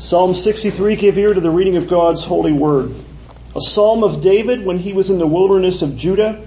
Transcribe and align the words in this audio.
Psalm 0.00 0.34
63, 0.34 0.96
give 0.96 1.18
ear 1.18 1.34
to 1.34 1.42
the 1.42 1.50
reading 1.50 1.76
of 1.76 1.86
God's 1.86 2.24
holy 2.24 2.54
word. 2.54 2.94
A 3.54 3.60
psalm 3.60 4.02
of 4.02 4.22
David 4.22 4.64
when 4.64 4.78
he 4.78 4.94
was 4.94 5.10
in 5.10 5.18
the 5.18 5.26
wilderness 5.26 5.82
of 5.82 5.94
Judah. 5.94 6.42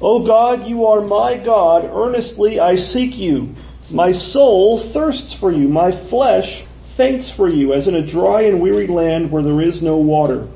O 0.00 0.24
God, 0.24 0.66
you 0.66 0.86
are 0.86 1.02
my 1.02 1.36
God. 1.36 1.84
Earnestly 1.84 2.58
I 2.58 2.76
seek 2.76 3.18
you. 3.18 3.54
My 3.90 4.12
soul 4.12 4.78
thirsts 4.78 5.34
for 5.34 5.52
you. 5.52 5.68
My 5.68 5.92
flesh 5.92 6.62
faints 6.62 7.30
for 7.30 7.46
you 7.46 7.74
as 7.74 7.88
in 7.88 7.94
a 7.94 8.06
dry 8.06 8.40
and 8.42 8.58
weary 8.58 8.86
land 8.86 9.30
where 9.30 9.42
there 9.42 9.60
is 9.60 9.82
no 9.82 9.98
water. 9.98 10.48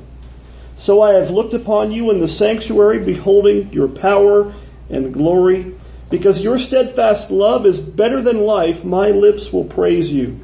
So 0.75 1.03
I 1.03 1.13
have 1.13 1.29
looked 1.29 1.53
upon 1.53 1.91
you 1.91 2.09
in 2.09 2.19
the 2.19 2.27
sanctuary 2.27 3.05
beholding 3.05 3.71
your 3.73 3.87
power 3.87 4.51
and 4.89 5.13
glory. 5.13 5.75
Because 6.09 6.41
your 6.41 6.57
steadfast 6.57 7.29
love 7.29 7.67
is 7.67 7.79
better 7.79 8.23
than 8.23 8.39
life, 8.39 8.83
my 8.83 9.11
lips 9.11 9.53
will 9.53 9.65
praise 9.65 10.11
you. 10.11 10.43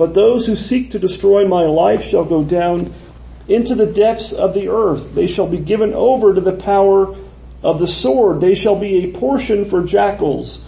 But 0.00 0.14
those 0.14 0.46
who 0.46 0.54
seek 0.54 0.92
to 0.92 0.98
destroy 0.98 1.46
my 1.46 1.64
life 1.64 2.02
shall 2.02 2.24
go 2.24 2.42
down 2.42 2.94
into 3.48 3.74
the 3.74 3.84
depths 3.84 4.32
of 4.32 4.54
the 4.54 4.70
earth. 4.70 5.14
They 5.14 5.26
shall 5.26 5.46
be 5.46 5.58
given 5.58 5.92
over 5.92 6.32
to 6.32 6.40
the 6.40 6.54
power 6.54 7.14
of 7.62 7.78
the 7.78 7.86
sword. 7.86 8.40
They 8.40 8.54
shall 8.54 8.76
be 8.76 9.04
a 9.04 9.12
portion 9.12 9.66
for 9.66 9.84
jackals. 9.84 10.64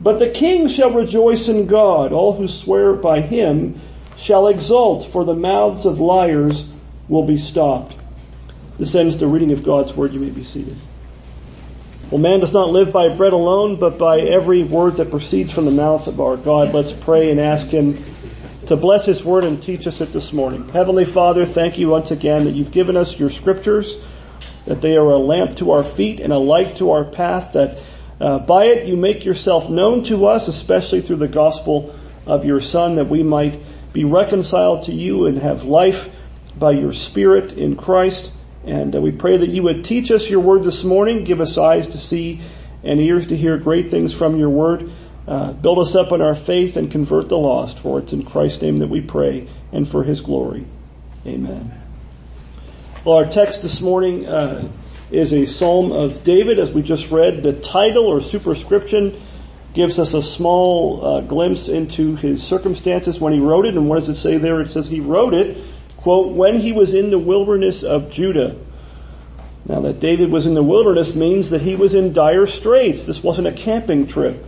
But 0.00 0.18
the 0.18 0.30
king 0.30 0.66
shall 0.66 0.90
rejoice 0.90 1.48
in 1.48 1.68
God. 1.68 2.12
All 2.12 2.32
who 2.32 2.48
swear 2.48 2.92
by 2.94 3.20
him 3.20 3.80
shall 4.16 4.48
exult, 4.48 5.04
for 5.04 5.24
the 5.24 5.36
mouths 5.36 5.86
of 5.86 6.00
liars 6.00 6.68
will 7.06 7.24
be 7.24 7.38
stopped. 7.38 7.96
This 8.78 8.96
ends 8.96 9.16
the 9.16 9.28
reading 9.28 9.52
of 9.52 9.62
God's 9.62 9.96
word. 9.96 10.12
You 10.12 10.18
may 10.18 10.30
be 10.30 10.42
seated. 10.42 10.76
Well, 12.10 12.20
man 12.20 12.40
does 12.40 12.52
not 12.52 12.70
live 12.70 12.92
by 12.92 13.14
bread 13.14 13.32
alone, 13.32 13.76
but 13.76 13.96
by 13.96 14.18
every 14.18 14.64
word 14.64 14.96
that 14.96 15.10
proceeds 15.10 15.52
from 15.52 15.66
the 15.66 15.70
mouth 15.70 16.08
of 16.08 16.20
our 16.20 16.36
God. 16.36 16.74
Let's 16.74 16.92
pray 16.92 17.30
and 17.30 17.38
ask 17.38 17.68
him 17.68 17.96
to 18.72 18.76
bless 18.78 19.04
His 19.04 19.22
Word 19.22 19.44
and 19.44 19.60
teach 19.60 19.86
us 19.86 20.00
it 20.00 20.14
this 20.14 20.32
morning. 20.32 20.66
Heavenly 20.70 21.04
Father, 21.04 21.44
thank 21.44 21.76
you 21.76 21.90
once 21.90 22.10
again 22.10 22.46
that 22.46 22.52
you've 22.52 22.72
given 22.72 22.96
us 22.96 23.20
your 23.20 23.28
scriptures, 23.28 23.98
that 24.64 24.80
they 24.80 24.96
are 24.96 25.10
a 25.10 25.18
lamp 25.18 25.56
to 25.56 25.72
our 25.72 25.84
feet 25.84 26.20
and 26.20 26.32
a 26.32 26.38
light 26.38 26.76
to 26.76 26.92
our 26.92 27.04
path, 27.04 27.52
that 27.52 27.76
uh, 28.18 28.38
by 28.38 28.64
it 28.64 28.86
you 28.86 28.96
make 28.96 29.26
yourself 29.26 29.68
known 29.68 30.02
to 30.04 30.24
us, 30.24 30.48
especially 30.48 31.02
through 31.02 31.16
the 31.16 31.28
gospel 31.28 31.94
of 32.24 32.46
your 32.46 32.62
Son, 32.62 32.94
that 32.94 33.08
we 33.08 33.22
might 33.22 33.60
be 33.92 34.04
reconciled 34.04 34.84
to 34.84 34.92
you 34.92 35.26
and 35.26 35.36
have 35.36 35.64
life 35.64 36.08
by 36.58 36.70
your 36.70 36.94
Spirit 36.94 37.52
in 37.52 37.76
Christ. 37.76 38.32
And 38.64 38.96
uh, 38.96 39.02
we 39.02 39.12
pray 39.12 39.36
that 39.36 39.50
you 39.50 39.64
would 39.64 39.84
teach 39.84 40.10
us 40.10 40.30
your 40.30 40.40
word 40.40 40.64
this 40.64 40.82
morning, 40.82 41.24
give 41.24 41.42
us 41.42 41.58
eyes 41.58 41.88
to 41.88 41.98
see 41.98 42.40
and 42.82 43.00
ears 43.00 43.26
to 43.26 43.36
hear 43.36 43.58
great 43.58 43.90
things 43.90 44.14
from 44.14 44.36
your 44.36 44.48
word. 44.48 44.90
Uh, 45.26 45.52
build 45.52 45.78
us 45.78 45.94
up 45.94 46.10
in 46.12 46.20
our 46.20 46.34
faith 46.34 46.76
and 46.76 46.90
convert 46.90 47.28
the 47.28 47.38
lost. 47.38 47.78
For 47.78 48.00
it's 48.00 48.12
in 48.12 48.24
Christ's 48.24 48.62
name 48.62 48.78
that 48.78 48.88
we 48.88 49.00
pray 49.00 49.48
and 49.72 49.88
for 49.88 50.02
his 50.02 50.20
glory. 50.20 50.66
Amen. 51.26 51.72
Well, 53.04 53.16
our 53.16 53.26
text 53.26 53.62
this 53.62 53.80
morning 53.80 54.26
uh, 54.26 54.68
is 55.10 55.32
a 55.32 55.46
psalm 55.46 55.92
of 55.92 56.22
David, 56.22 56.58
as 56.58 56.72
we 56.72 56.82
just 56.82 57.10
read. 57.12 57.42
The 57.42 57.52
title 57.52 58.06
or 58.06 58.20
superscription 58.20 59.20
gives 59.74 59.98
us 59.98 60.14
a 60.14 60.22
small 60.22 61.04
uh, 61.04 61.20
glimpse 61.22 61.68
into 61.68 62.16
his 62.16 62.42
circumstances 62.42 63.20
when 63.20 63.32
he 63.32 63.40
wrote 63.40 63.66
it. 63.66 63.74
And 63.74 63.88
what 63.88 63.96
does 63.96 64.08
it 64.08 64.14
say 64.14 64.38
there? 64.38 64.60
It 64.60 64.70
says 64.70 64.88
he 64.88 65.00
wrote 65.00 65.34
it, 65.34 65.56
quote, 65.96 66.32
when 66.32 66.58
he 66.58 66.72
was 66.72 66.94
in 66.94 67.10
the 67.10 67.18
wilderness 67.18 67.82
of 67.82 68.10
Judah. 68.10 68.56
Now 69.66 69.80
that 69.82 70.00
David 70.00 70.30
was 70.30 70.46
in 70.46 70.54
the 70.54 70.62
wilderness 70.62 71.14
means 71.14 71.50
that 71.50 71.62
he 71.62 71.76
was 71.76 71.94
in 71.94 72.12
dire 72.12 72.46
straits. 72.46 73.06
This 73.06 73.22
wasn't 73.22 73.46
a 73.46 73.52
camping 73.52 74.06
trip. 74.06 74.44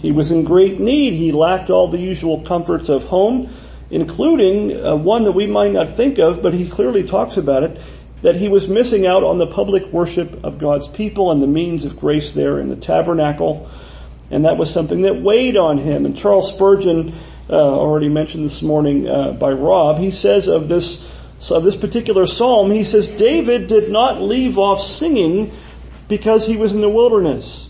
He 0.00 0.12
was 0.12 0.30
in 0.30 0.44
great 0.44 0.80
need. 0.80 1.12
He 1.12 1.30
lacked 1.30 1.68
all 1.68 1.88
the 1.88 2.00
usual 2.00 2.40
comforts 2.40 2.88
of 2.88 3.04
home, 3.04 3.52
including 3.90 4.84
uh, 4.84 4.96
one 4.96 5.24
that 5.24 5.32
we 5.32 5.46
might 5.46 5.72
not 5.72 5.90
think 5.90 6.18
of, 6.18 6.42
but 6.42 6.54
he 6.54 6.68
clearly 6.68 7.04
talks 7.04 7.36
about 7.36 7.64
it, 7.64 7.78
that 8.22 8.36
he 8.36 8.48
was 8.48 8.66
missing 8.66 9.06
out 9.06 9.22
on 9.24 9.36
the 9.36 9.46
public 9.46 9.86
worship 9.92 10.42
of 10.42 10.58
God's 10.58 10.88
people 10.88 11.30
and 11.30 11.42
the 11.42 11.46
means 11.46 11.84
of 11.84 11.98
grace 11.98 12.32
there 12.32 12.58
in 12.58 12.68
the 12.68 12.76
tabernacle. 12.76 13.70
And 14.30 14.46
that 14.46 14.56
was 14.56 14.72
something 14.72 15.02
that 15.02 15.16
weighed 15.16 15.56
on 15.56 15.76
him. 15.76 16.06
And 16.06 16.16
Charles 16.16 16.48
Spurgeon, 16.48 17.14
uh, 17.50 17.54
already 17.54 18.08
mentioned 18.08 18.44
this 18.44 18.62
morning 18.62 19.08
uh, 19.08 19.32
by 19.32 19.52
Rob, 19.52 19.98
he 19.98 20.12
says 20.12 20.48
of 20.48 20.68
this, 20.68 21.06
of 21.50 21.64
this 21.64 21.76
particular 21.76 22.26
psalm, 22.26 22.70
he 22.70 22.84
says, 22.84 23.08
David 23.08 23.66
did 23.66 23.90
not 23.90 24.22
leave 24.22 24.56
off 24.58 24.80
singing 24.80 25.50
because 26.08 26.46
he 26.46 26.56
was 26.56 26.74
in 26.74 26.80
the 26.80 26.88
wilderness. 26.88 27.69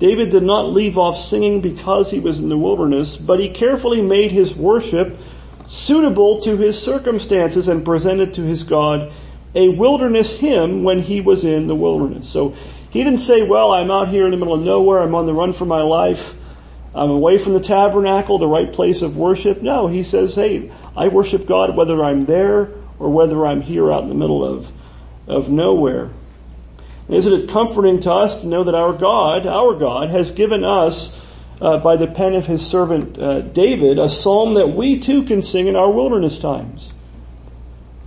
David 0.00 0.30
did 0.30 0.42
not 0.42 0.70
leave 0.70 0.96
off 0.96 1.18
singing 1.18 1.60
because 1.60 2.10
he 2.10 2.20
was 2.20 2.38
in 2.38 2.48
the 2.48 2.56
wilderness, 2.56 3.18
but 3.18 3.38
he 3.38 3.50
carefully 3.50 4.00
made 4.00 4.32
his 4.32 4.56
worship 4.56 5.18
suitable 5.68 6.40
to 6.40 6.56
his 6.56 6.82
circumstances 6.82 7.68
and 7.68 7.84
presented 7.84 8.32
to 8.34 8.40
his 8.40 8.64
God 8.64 9.12
a 9.54 9.68
wilderness 9.68 10.40
hymn 10.40 10.84
when 10.84 11.00
he 11.00 11.20
was 11.20 11.44
in 11.44 11.66
the 11.66 11.74
wilderness. 11.74 12.26
So 12.26 12.56
he 12.88 13.04
didn't 13.04 13.18
say, 13.18 13.46
well, 13.46 13.72
I'm 13.72 13.90
out 13.90 14.08
here 14.08 14.24
in 14.24 14.30
the 14.30 14.38
middle 14.38 14.54
of 14.54 14.62
nowhere, 14.62 15.00
I'm 15.00 15.14
on 15.14 15.26
the 15.26 15.34
run 15.34 15.52
for 15.52 15.66
my 15.66 15.82
life, 15.82 16.34
I'm 16.94 17.10
away 17.10 17.36
from 17.36 17.52
the 17.52 17.60
tabernacle, 17.60 18.38
the 18.38 18.48
right 18.48 18.72
place 18.72 19.02
of 19.02 19.18
worship. 19.18 19.60
No, 19.60 19.86
he 19.86 20.02
says, 20.02 20.34
hey, 20.34 20.72
I 20.96 21.08
worship 21.08 21.46
God 21.46 21.76
whether 21.76 22.02
I'm 22.02 22.24
there 22.24 22.70
or 22.98 23.12
whether 23.12 23.44
I'm 23.44 23.60
here 23.60 23.92
out 23.92 24.04
in 24.04 24.08
the 24.08 24.14
middle 24.14 24.42
of, 24.42 24.72
of 25.26 25.50
nowhere. 25.50 26.08
Isn't 27.10 27.32
it 27.32 27.48
comforting 27.50 28.00
to 28.00 28.12
us 28.12 28.42
to 28.42 28.46
know 28.46 28.64
that 28.64 28.74
our 28.74 28.92
God, 28.92 29.46
our 29.46 29.74
God, 29.74 30.10
has 30.10 30.30
given 30.30 30.64
us, 30.64 31.20
uh, 31.60 31.78
by 31.78 31.96
the 31.96 32.06
pen 32.06 32.34
of 32.34 32.46
his 32.46 32.66
servant 32.66 33.18
uh, 33.18 33.40
David, 33.40 33.98
a 33.98 34.08
psalm 34.08 34.54
that 34.54 34.68
we 34.68 34.98
too 34.98 35.24
can 35.24 35.42
sing 35.42 35.66
in 35.66 35.76
our 35.76 35.90
wilderness 35.90 36.38
times. 36.38 36.92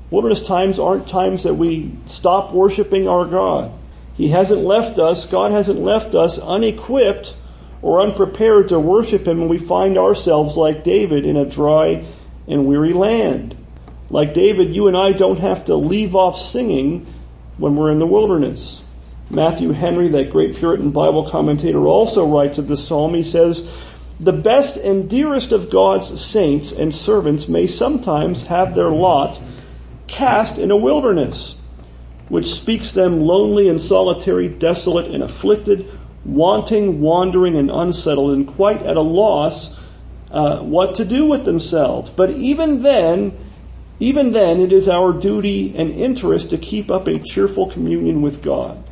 Wilderness 0.09 0.45
times 0.45 0.79
aren't 0.79 1.07
times 1.07 1.43
that 1.43 1.55
we 1.55 1.91
stop 2.05 2.53
worshiping 2.53 3.07
our 3.07 3.25
God. 3.25 3.71
He 4.15 4.29
hasn't 4.29 4.61
left 4.61 4.99
us, 4.99 5.27
God 5.27 5.51
hasn't 5.51 5.79
left 5.79 6.15
us 6.15 6.39
unequipped 6.39 7.35
or 7.81 7.99
unprepared 7.99 8.69
to 8.69 8.79
worship 8.79 9.27
Him 9.27 9.39
when 9.39 9.49
we 9.49 9.57
find 9.57 9.97
ourselves 9.97 10.55
like 10.55 10.83
David 10.83 11.25
in 11.25 11.35
a 11.35 11.49
dry 11.49 12.05
and 12.47 12.65
weary 12.65 12.93
land. 12.93 13.57
Like 14.09 14.33
David, 14.33 14.75
you 14.75 14.87
and 14.87 14.95
I 14.95 15.11
don't 15.11 15.39
have 15.39 15.65
to 15.65 15.75
leave 15.75 16.15
off 16.15 16.37
singing 16.37 17.05
when 17.57 17.75
we're 17.75 17.91
in 17.91 17.99
the 17.99 18.07
wilderness. 18.07 18.82
Matthew 19.33 19.71
Henry, 19.71 20.09
that 20.09 20.29
great 20.29 20.55
Puritan 20.55 20.91
Bible 20.91 21.27
commentator, 21.27 21.87
also 21.87 22.25
writes 22.27 22.59
of 22.59 22.67
this 22.67 22.87
psalm. 22.87 23.15
He 23.15 23.23
says, 23.23 23.69
the 24.19 24.31
best 24.31 24.77
and 24.77 25.09
dearest 25.09 25.51
of 25.51 25.71
God's 25.71 26.23
saints 26.23 26.71
and 26.71 26.93
servants 26.93 27.47
may 27.47 27.65
sometimes 27.65 28.43
have 28.43 28.75
their 28.75 28.91
lot 28.91 29.41
cast 30.07 30.59
in 30.59 30.69
a 30.69 30.77
wilderness, 30.77 31.55
which 32.29 32.45
speaks 32.45 32.91
them 32.91 33.21
lonely 33.21 33.69
and 33.69 33.81
solitary, 33.81 34.47
desolate 34.47 35.07
and 35.07 35.23
afflicted, 35.23 35.89
wanting, 36.23 37.01
wandering 37.01 37.57
and 37.57 37.71
unsettled, 37.71 38.31
and 38.31 38.47
quite 38.47 38.83
at 38.83 38.97
a 38.97 39.01
loss 39.01 39.77
uh, 40.29 40.59
what 40.59 40.95
to 40.95 41.05
do 41.05 41.25
with 41.25 41.43
themselves. 41.43 42.11
But 42.11 42.29
even 42.29 42.83
then, 42.83 43.35
even 43.99 44.31
then, 44.31 44.59
it 44.59 44.71
is 44.71 44.87
our 44.87 45.11
duty 45.11 45.75
and 45.75 45.89
interest 45.89 46.51
to 46.51 46.57
keep 46.59 46.91
up 46.91 47.07
a 47.07 47.17
cheerful 47.17 47.69
communion 47.69 48.21
with 48.21 48.43
God 48.43 48.83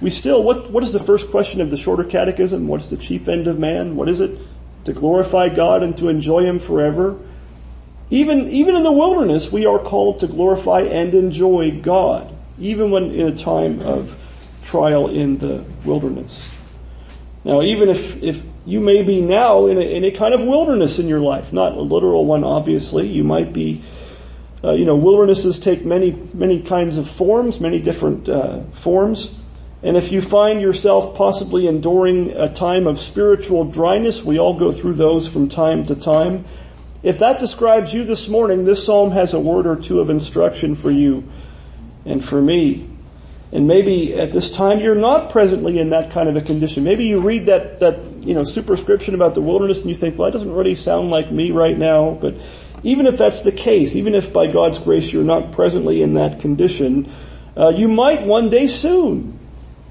we 0.00 0.10
still, 0.10 0.42
what, 0.42 0.70
what 0.70 0.82
is 0.82 0.92
the 0.92 1.00
first 1.00 1.30
question 1.30 1.60
of 1.60 1.70
the 1.70 1.76
shorter 1.76 2.04
catechism? 2.04 2.68
What's 2.68 2.90
the 2.90 2.96
chief 2.96 3.26
end 3.28 3.46
of 3.46 3.58
man? 3.58 3.96
What 3.96 4.08
is 4.08 4.20
it? 4.20 4.38
To 4.84 4.92
glorify 4.92 5.48
God 5.48 5.82
and 5.82 5.96
to 5.98 6.08
enjoy 6.08 6.44
Him 6.44 6.60
forever. 6.60 7.18
Even, 8.10 8.46
even 8.48 8.74
in 8.74 8.84
the 8.84 8.92
wilderness, 8.92 9.52
we 9.52 9.66
are 9.66 9.78
called 9.78 10.20
to 10.20 10.28
glorify 10.28 10.82
and 10.82 11.12
enjoy 11.12 11.80
God, 11.82 12.32
even 12.58 12.90
when 12.90 13.10
in 13.10 13.26
a 13.26 13.36
time 13.36 13.80
of 13.80 14.24
trial 14.62 15.08
in 15.08 15.38
the 15.38 15.64
wilderness. 15.84 16.48
Now, 17.44 17.62
even 17.62 17.88
if, 17.88 18.22
if 18.22 18.44
you 18.66 18.80
may 18.80 19.02
be 19.02 19.20
now 19.20 19.66
in 19.66 19.78
a, 19.78 19.80
in 19.80 20.04
a 20.04 20.10
kind 20.10 20.34
of 20.34 20.42
wilderness 20.42 20.98
in 20.98 21.08
your 21.08 21.20
life, 21.20 21.52
not 21.52 21.72
a 21.72 21.80
literal 21.80 22.24
one, 22.24 22.44
obviously, 22.44 23.06
you 23.08 23.24
might 23.24 23.52
be, 23.52 23.82
uh, 24.62 24.72
you 24.72 24.84
know, 24.84 24.96
wildernesses 24.96 25.58
take 25.58 25.84
many, 25.84 26.12
many 26.34 26.62
kinds 26.62 26.98
of 26.98 27.08
forms, 27.08 27.60
many 27.60 27.80
different 27.80 28.28
uh, 28.28 28.62
forms. 28.64 29.34
And 29.82 29.96
if 29.96 30.10
you 30.10 30.20
find 30.20 30.60
yourself 30.60 31.16
possibly 31.16 31.68
enduring 31.68 32.32
a 32.32 32.52
time 32.52 32.86
of 32.86 32.98
spiritual 32.98 33.64
dryness, 33.64 34.24
we 34.24 34.38
all 34.38 34.58
go 34.58 34.72
through 34.72 34.94
those 34.94 35.28
from 35.28 35.48
time 35.48 35.84
to 35.84 35.94
time. 35.94 36.44
If 37.02 37.20
that 37.20 37.38
describes 37.38 37.94
you 37.94 38.04
this 38.04 38.28
morning, 38.28 38.64
this 38.64 38.84
psalm 38.84 39.12
has 39.12 39.34
a 39.34 39.40
word 39.40 39.66
or 39.66 39.76
two 39.76 40.00
of 40.00 40.10
instruction 40.10 40.74
for 40.74 40.90
you 40.90 41.28
and 42.04 42.24
for 42.24 42.42
me. 42.42 42.88
And 43.52 43.68
maybe 43.68 44.14
at 44.14 44.32
this 44.32 44.50
time 44.50 44.80
you're 44.80 44.96
not 44.96 45.30
presently 45.30 45.78
in 45.78 45.90
that 45.90 46.10
kind 46.10 46.28
of 46.28 46.36
a 46.36 46.42
condition. 46.42 46.82
Maybe 46.82 47.04
you 47.04 47.20
read 47.20 47.46
that, 47.46 47.78
that, 47.78 48.24
you 48.24 48.34
know, 48.34 48.42
superscription 48.42 49.14
about 49.14 49.34
the 49.34 49.40
wilderness 49.40 49.80
and 49.80 49.88
you 49.88 49.94
think, 49.94 50.18
well, 50.18 50.26
that 50.26 50.32
doesn't 50.32 50.52
really 50.52 50.74
sound 50.74 51.10
like 51.10 51.30
me 51.30 51.52
right 51.52 51.78
now. 51.78 52.18
But 52.20 52.34
even 52.82 53.06
if 53.06 53.16
that's 53.16 53.40
the 53.42 53.52
case, 53.52 53.94
even 53.94 54.16
if 54.16 54.32
by 54.32 54.48
God's 54.48 54.80
grace 54.80 55.12
you're 55.12 55.24
not 55.24 55.52
presently 55.52 56.02
in 56.02 56.14
that 56.14 56.40
condition, 56.40 57.12
uh, 57.56 57.72
you 57.74 57.86
might 57.86 58.22
one 58.22 58.50
day 58.50 58.66
soon. 58.66 59.37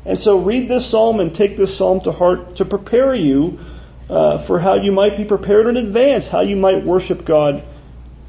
And 0.08 0.18
so 0.18 0.40
read 0.40 0.70
this 0.70 0.86
psalm 0.86 1.20
and 1.20 1.36
take 1.36 1.58
this 1.58 1.76
psalm 1.76 2.00
to 2.02 2.14
heart 2.14 2.56
to 2.56 2.66
prepare 2.66 3.14
you 3.14 3.60
uh, 4.10 4.38
for 4.38 4.58
how 4.58 4.76
you 4.76 4.94
might 4.94 5.18
be 5.18 5.26
prepared 5.26 5.68
in 5.68 5.76
advance, 5.76 6.30
how 6.30 6.40
you 6.40 6.56
might 6.56 6.86
worship 6.86 7.26
God 7.26 7.64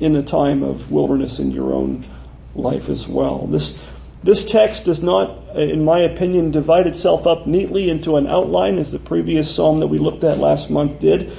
in 0.00 0.16
a 0.16 0.22
time 0.24 0.64
of 0.64 0.90
wilderness 0.90 1.38
in 1.38 1.52
your 1.52 1.72
own 1.72 2.04
life 2.56 2.88
as 2.88 3.06
well. 3.06 3.46
This 3.46 3.80
this 4.24 4.50
text 4.50 4.86
does 4.86 5.00
not, 5.00 5.56
in 5.56 5.84
my 5.84 6.00
opinion, 6.00 6.50
divide 6.50 6.88
itself 6.88 7.28
up 7.28 7.46
neatly 7.46 7.88
into 7.88 8.16
an 8.16 8.26
outline 8.26 8.78
as 8.78 8.90
the 8.90 8.98
previous 8.98 9.54
psalm 9.54 9.78
that 9.78 9.86
we 9.86 10.00
looked 10.00 10.24
at 10.24 10.38
last 10.38 10.70
month 10.70 10.98
did. 10.98 11.30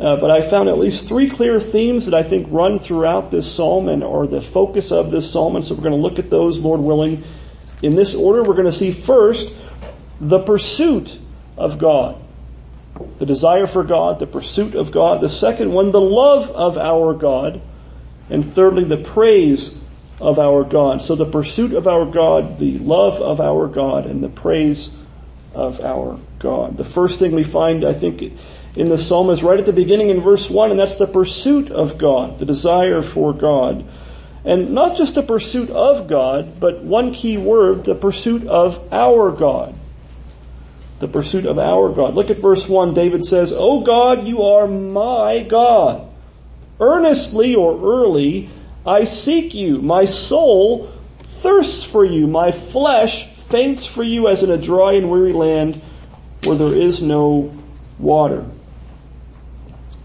Uh, 0.00 0.16
but 0.16 0.30
I 0.30 0.40
found 0.40 0.70
at 0.70 0.78
least 0.78 1.06
three 1.06 1.28
clear 1.28 1.60
themes 1.60 2.06
that 2.06 2.14
I 2.14 2.22
think 2.22 2.46
run 2.50 2.78
throughout 2.78 3.30
this 3.30 3.54
psalm 3.54 3.90
and 3.90 4.02
are 4.02 4.26
the 4.26 4.40
focus 4.40 4.90
of 4.90 5.10
this 5.10 5.30
psalm. 5.30 5.56
And 5.56 5.64
so 5.64 5.74
we're 5.74 5.82
going 5.82 5.94
to 5.94 6.00
look 6.00 6.18
at 6.18 6.30
those, 6.30 6.58
Lord 6.58 6.80
willing, 6.80 7.22
in 7.82 7.94
this 7.94 8.14
order. 8.14 8.42
We're 8.42 8.54
going 8.54 8.64
to 8.64 8.72
see 8.72 8.92
first 8.92 9.54
the 10.20 10.40
pursuit 10.40 11.20
of 11.56 11.78
God. 11.78 12.22
The 13.18 13.26
desire 13.26 13.66
for 13.66 13.84
God, 13.84 14.18
the 14.18 14.26
pursuit 14.26 14.74
of 14.74 14.92
God. 14.92 15.20
The 15.20 15.28
second 15.28 15.72
one, 15.72 15.90
the 15.90 16.00
love 16.00 16.50
of 16.50 16.76
our 16.78 17.14
God. 17.14 17.60
And 18.30 18.44
thirdly, 18.44 18.84
the 18.84 18.98
praise 18.98 19.78
of 20.20 20.38
our 20.38 20.64
God. 20.64 21.02
So 21.02 21.14
the 21.14 21.26
pursuit 21.26 21.72
of 21.72 21.86
our 21.86 22.06
God, 22.06 22.58
the 22.58 22.78
love 22.78 23.20
of 23.20 23.40
our 23.40 23.66
God, 23.66 24.06
and 24.06 24.22
the 24.22 24.28
praise 24.28 24.94
of 25.54 25.80
our 25.80 26.18
God. 26.38 26.76
The 26.76 26.84
first 26.84 27.18
thing 27.18 27.32
we 27.32 27.44
find, 27.44 27.84
I 27.84 27.92
think, 27.92 28.22
in 28.74 28.88
the 28.88 28.98
psalm 28.98 29.30
is 29.30 29.42
right 29.42 29.58
at 29.58 29.66
the 29.66 29.72
beginning 29.72 30.08
in 30.10 30.20
verse 30.20 30.48
1, 30.48 30.70
and 30.70 30.80
that's 30.80 30.96
the 30.96 31.06
pursuit 31.06 31.70
of 31.70 31.98
God, 31.98 32.38
the 32.38 32.46
desire 32.46 33.02
for 33.02 33.32
God. 33.32 33.84
And 34.44 34.72
not 34.72 34.96
just 34.96 35.14
the 35.14 35.22
pursuit 35.22 35.70
of 35.70 36.08
God, 36.08 36.58
but 36.58 36.82
one 36.82 37.12
key 37.12 37.36
word, 37.36 37.84
the 37.84 37.94
pursuit 37.94 38.46
of 38.46 38.92
our 38.92 39.30
God. 39.30 39.74
The 41.02 41.08
pursuit 41.08 41.46
of 41.46 41.58
our 41.58 41.88
God. 41.88 42.14
Look 42.14 42.30
at 42.30 42.38
verse 42.38 42.68
1. 42.68 42.94
David 42.94 43.24
says, 43.24 43.52
O 43.52 43.80
God, 43.80 44.24
you 44.24 44.42
are 44.42 44.68
my 44.68 45.42
God. 45.42 46.08
Earnestly 46.78 47.56
or 47.56 47.76
early 47.82 48.48
I 48.86 49.02
seek 49.02 49.52
you. 49.52 49.82
My 49.82 50.04
soul 50.04 50.92
thirsts 51.18 51.84
for 51.84 52.04
you. 52.04 52.28
My 52.28 52.52
flesh 52.52 53.26
faints 53.26 53.84
for 53.84 54.04
you 54.04 54.28
as 54.28 54.44
in 54.44 54.50
a 54.50 54.56
dry 54.56 54.92
and 54.92 55.10
weary 55.10 55.32
land 55.32 55.82
where 56.44 56.54
there 56.56 56.72
is 56.72 57.02
no 57.02 57.52
water. 57.98 58.46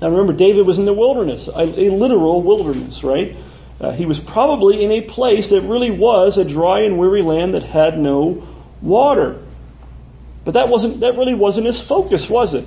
Now 0.01 0.09
remember, 0.09 0.33
David 0.33 0.65
was 0.65 0.79
in 0.79 0.85
the 0.85 0.93
wilderness, 0.93 1.47
a, 1.47 1.59
a 1.59 1.89
literal 1.91 2.41
wilderness, 2.41 3.03
right? 3.03 3.35
Uh, 3.79 3.91
he 3.91 4.07
was 4.07 4.19
probably 4.19 4.83
in 4.83 4.91
a 4.91 5.01
place 5.01 5.51
that 5.51 5.61
really 5.61 5.91
was 5.91 6.39
a 6.39 6.43
dry 6.43 6.79
and 6.79 6.97
weary 6.97 7.21
land 7.21 7.53
that 7.53 7.61
had 7.61 7.99
no 7.99 8.47
water. 8.81 9.43
But 10.47 10.53
that 10.53 10.69
wasn't, 10.69 11.01
that 11.01 11.17
really 11.17 11.33
wasn't 11.33 11.67
his 11.67 11.83
focus, 11.83 12.29
was 12.29 12.53
it? 12.53 12.65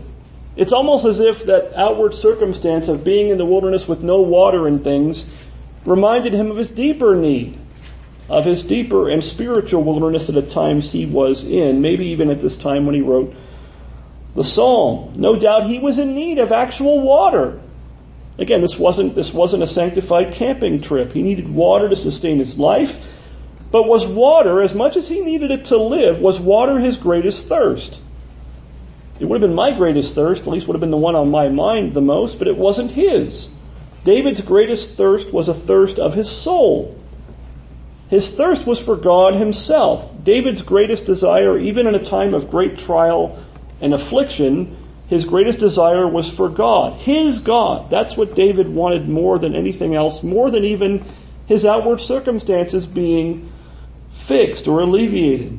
It's 0.55 0.75
almost 0.75 1.07
as 1.07 1.19
if 1.19 1.45
that 1.45 1.75
outward 1.75 2.13
circumstance 2.13 2.89
of 2.89 3.05
being 3.05 3.31
in 3.31 3.39
the 3.39 3.47
wilderness 3.47 3.89
with 3.89 4.03
no 4.03 4.21
water 4.21 4.67
and 4.67 4.85
things 4.85 5.25
reminded 5.87 6.35
him 6.35 6.51
of 6.51 6.59
his 6.59 6.69
deeper 6.69 7.17
need, 7.17 7.57
of 8.29 8.45
his 8.45 8.65
deeper 8.65 9.09
and 9.09 9.25
spiritual 9.25 9.83
wilderness 9.83 10.27
that 10.27 10.37
at 10.37 10.51
times 10.51 10.93
he 10.93 11.07
was 11.07 11.43
in, 11.43 11.81
maybe 11.81 12.09
even 12.09 12.29
at 12.29 12.41
this 12.41 12.59
time 12.59 12.85
when 12.85 12.95
he 12.95 13.01
wrote 13.01 13.35
the 14.35 14.45
psalm. 14.45 15.15
No 15.17 15.39
doubt 15.39 15.63
he 15.63 15.79
was 15.79 15.99
in 15.99 16.15
need 16.15 16.39
of 16.39 16.53
actual 16.53 17.01
water. 17.01 17.59
Again, 18.39 18.61
this 18.61 18.79
wasn't, 18.79 19.15
this 19.15 19.33
wasn't 19.33 19.63
a 19.63 19.67
sanctified 19.67 20.35
camping 20.35 20.83
trip. 20.83 21.13
He 21.13 21.23
needed 21.23 21.49
water 21.49 21.89
to 21.89 21.97
sustain 21.97 22.37
his 22.37 22.59
life. 22.59 23.10
But 23.71 23.87
was 23.87 24.07
water, 24.07 24.61
as 24.61 24.75
much 24.75 24.97
as 24.97 25.09
he 25.09 25.21
needed 25.21 25.51
it 25.51 25.67
to 25.67 25.77
live, 25.77 26.21
was 26.21 26.41
water 26.41 26.79
his 26.79 26.97
greatest 26.97 27.47
thirst? 27.47 28.01
It 29.21 29.27
would 29.27 29.41
have 29.41 29.49
been 29.49 29.55
my 29.55 29.71
greatest 29.71 30.15
thirst, 30.15 30.43
at 30.43 30.49
least 30.49 30.67
would 30.67 30.75
have 30.75 30.81
been 30.81 30.91
the 30.91 30.97
one 30.97 31.15
on 31.15 31.31
my 31.31 31.49
mind 31.49 31.95
the 31.95 32.01
most, 32.01 32.39
but 32.39 32.49
it 32.49 32.57
wasn't 32.57 32.91
his. 32.91 33.51
David's 34.03 34.41
greatest 34.41 34.97
thirst 34.97 35.33
was 35.33 35.47
a 35.47 35.55
thirst 35.55 35.99
of 35.99 36.15
his 36.15 36.29
soul. 36.29 36.97
His 38.09 38.31
thirst 38.37 38.67
was 38.67 38.85
for 38.85 38.97
God 38.97 39.35
himself. 39.35 40.13
David's 40.25 40.63
greatest 40.63 41.05
desire, 41.05 41.57
even 41.57 41.87
in 41.87 41.95
a 41.95 42.03
time 42.03 42.35
of 42.35 42.51
great 42.51 42.77
trial 42.77 43.39
and 43.81 43.95
affliction, 43.95 44.77
his 45.07 45.27
greatest 45.27 45.61
desire 45.61 46.09
was 46.09 46.33
for 46.33 46.49
God. 46.49 46.95
His 46.95 47.41
God. 47.41 47.91
That's 47.91 48.17
what 48.17 48.35
David 48.35 48.69
wanted 48.69 49.09
more 49.09 49.39
than 49.39 49.55
anything 49.55 49.95
else, 49.95 50.25
more 50.25 50.51
than 50.51 50.65
even 50.65 51.05
his 51.47 51.65
outward 51.65 52.01
circumstances 52.01 52.87
being 52.87 53.53
fixed 54.11 54.69
or 54.69 54.81
alleviated. 54.81 55.59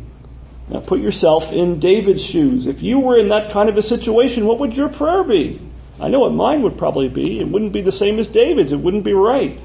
Now 0.69 0.79
put 0.79 1.01
yourself 1.01 1.51
in 1.51 1.79
David's 1.79 2.25
shoes. 2.25 2.65
If 2.65 2.81
you 2.81 2.99
were 2.99 3.17
in 3.17 3.29
that 3.29 3.51
kind 3.51 3.69
of 3.69 3.77
a 3.77 3.81
situation, 3.81 4.45
what 4.45 4.59
would 4.59 4.75
your 4.75 4.89
prayer 4.89 5.23
be? 5.23 5.59
I 5.99 6.07
know 6.07 6.21
what 6.21 6.33
mine 6.33 6.61
would 6.63 6.77
probably 6.77 7.09
be. 7.09 7.39
It 7.39 7.47
wouldn't 7.47 7.73
be 7.73 7.81
the 7.81 7.91
same 7.91 8.19
as 8.19 8.27
David's. 8.27 8.71
It 8.71 8.79
wouldn't 8.79 9.03
be 9.03 9.13
right. 9.13 9.59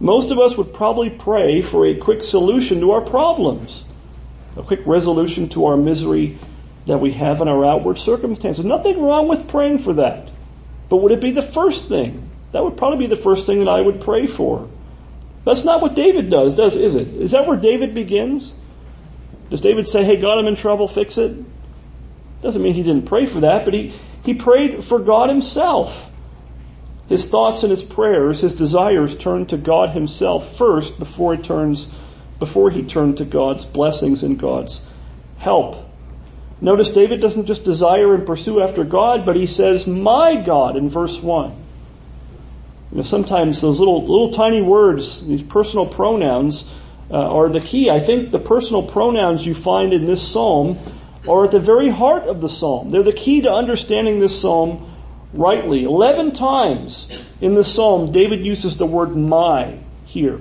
Most 0.00 0.30
of 0.30 0.38
us 0.38 0.56
would 0.56 0.74
probably 0.74 1.10
pray 1.10 1.62
for 1.62 1.86
a 1.86 1.94
quick 1.94 2.22
solution 2.22 2.80
to 2.80 2.92
our 2.92 3.02
problems, 3.02 3.84
a 4.56 4.62
quick 4.62 4.80
resolution 4.86 5.48
to 5.50 5.66
our 5.66 5.76
misery 5.76 6.38
that 6.86 6.98
we 6.98 7.12
have 7.12 7.40
in 7.40 7.46
our 7.46 7.64
outward 7.64 7.98
circumstances. 7.98 8.64
Nothing 8.64 9.00
wrong 9.00 9.28
with 9.28 9.46
praying 9.46 9.78
for 9.78 9.92
that. 9.94 10.30
But 10.88 10.96
would 10.96 11.12
it 11.12 11.20
be 11.20 11.30
the 11.30 11.42
first 11.42 11.88
thing? 11.88 12.28
That 12.50 12.64
would 12.64 12.76
probably 12.76 12.98
be 12.98 13.06
the 13.06 13.16
first 13.16 13.46
thing 13.46 13.60
that 13.60 13.68
I 13.68 13.80
would 13.80 14.00
pray 14.00 14.26
for. 14.26 14.68
That's 15.44 15.64
not 15.64 15.82
what 15.82 15.94
David 15.94 16.28
does, 16.28 16.54
does, 16.54 16.76
is 16.76 16.94
it? 16.94 17.08
Is 17.08 17.32
that 17.32 17.46
where 17.46 17.58
David 17.58 17.94
begins? 17.94 18.54
Does 19.50 19.60
David 19.60 19.86
say, 19.86 20.04
hey 20.04 20.16
God, 20.20 20.38
I'm 20.38 20.46
in 20.46 20.54
trouble, 20.54 20.88
fix 20.88 21.18
it? 21.18 21.36
Doesn't 22.40 22.62
mean 22.62 22.74
he 22.74 22.82
didn't 22.82 23.06
pray 23.06 23.26
for 23.26 23.40
that, 23.40 23.64
but 23.64 23.74
he, 23.74 23.94
he 24.24 24.34
prayed 24.34 24.84
for 24.84 24.98
God 24.98 25.28
himself. 25.28 26.10
His 27.08 27.28
thoughts 27.28 27.62
and 27.62 27.70
his 27.70 27.82
prayers, 27.82 28.40
his 28.40 28.54
desires 28.54 29.16
turned 29.16 29.50
to 29.50 29.58
God 29.58 29.90
himself 29.90 30.56
first 30.56 30.98
before 30.98 31.34
he 31.34 31.42
turns, 31.42 31.92
before 32.38 32.70
he 32.70 32.84
turned 32.84 33.18
to 33.18 33.24
God's 33.24 33.64
blessings 33.64 34.22
and 34.22 34.38
God's 34.38 34.86
help. 35.38 35.88
Notice 36.60 36.90
David 36.90 37.20
doesn't 37.20 37.46
just 37.46 37.64
desire 37.64 38.14
and 38.14 38.24
pursue 38.24 38.60
after 38.60 38.84
God, 38.84 39.26
but 39.26 39.36
he 39.36 39.46
says, 39.46 39.86
my 39.86 40.36
God 40.36 40.76
in 40.76 40.88
verse 40.88 41.20
1. 41.20 41.61
You 42.92 42.98
know, 42.98 43.02
sometimes 43.02 43.62
those 43.62 43.78
little, 43.78 44.02
little 44.02 44.32
tiny 44.32 44.60
words, 44.60 45.26
these 45.26 45.42
personal 45.42 45.86
pronouns, 45.86 46.70
uh, 47.10 47.34
are 47.34 47.48
the 47.48 47.60
key. 47.60 47.88
I 47.90 47.98
think 47.98 48.30
the 48.30 48.38
personal 48.38 48.82
pronouns 48.82 49.46
you 49.46 49.54
find 49.54 49.94
in 49.94 50.04
this 50.04 50.26
psalm 50.26 50.78
are 51.26 51.44
at 51.44 51.52
the 51.52 51.60
very 51.60 51.88
heart 51.88 52.24
of 52.24 52.42
the 52.42 52.50
psalm. 52.50 52.90
They're 52.90 53.02
the 53.02 53.12
key 53.12 53.42
to 53.42 53.52
understanding 53.52 54.18
this 54.18 54.38
psalm 54.38 54.94
rightly. 55.32 55.84
Eleven 55.84 56.32
times 56.32 57.08
in 57.40 57.54
the 57.54 57.64
psalm, 57.64 58.12
David 58.12 58.44
uses 58.44 58.76
the 58.76 58.86
word 58.86 59.16
my 59.16 59.78
here. 60.04 60.40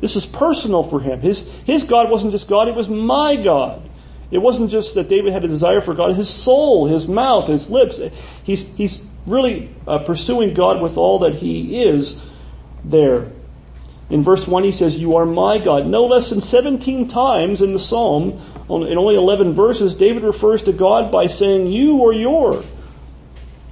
This 0.00 0.16
is 0.16 0.26
personal 0.26 0.82
for 0.82 1.00
him. 1.00 1.20
His, 1.20 1.44
his 1.60 1.84
God 1.84 2.10
wasn't 2.10 2.32
just 2.32 2.48
God, 2.48 2.66
it 2.66 2.74
was 2.74 2.88
my 2.88 3.36
God. 3.36 3.88
It 4.32 4.38
wasn't 4.38 4.70
just 4.72 4.96
that 4.96 5.08
David 5.08 5.32
had 5.32 5.44
a 5.44 5.48
desire 5.48 5.80
for 5.80 5.94
God, 5.94 6.16
his 6.16 6.28
soul, 6.28 6.86
his 6.86 7.06
mouth, 7.06 7.46
his 7.46 7.70
lips. 7.70 8.00
He's, 8.42 8.68
he's 8.70 9.06
really 9.26 9.74
uh, 9.86 9.98
pursuing 9.98 10.54
God 10.54 10.80
with 10.80 10.96
all 10.96 11.20
that 11.20 11.34
he 11.34 11.82
is 11.82 12.22
there. 12.84 13.30
In 14.08 14.22
verse 14.22 14.46
1 14.46 14.64
he 14.64 14.72
says, 14.72 14.98
you 14.98 15.16
are 15.16 15.26
my 15.26 15.58
God. 15.58 15.86
No 15.86 16.06
less 16.06 16.30
than 16.30 16.40
17 16.40 17.08
times 17.08 17.60
in 17.60 17.72
the 17.72 17.78
psalm, 17.78 18.40
in 18.68 18.98
only 18.98 19.16
11 19.16 19.54
verses, 19.54 19.94
David 19.94 20.22
refers 20.22 20.64
to 20.64 20.72
God 20.72 21.10
by 21.10 21.26
saying 21.26 21.66
you 21.66 21.98
or 21.98 22.12
your. 22.12 22.64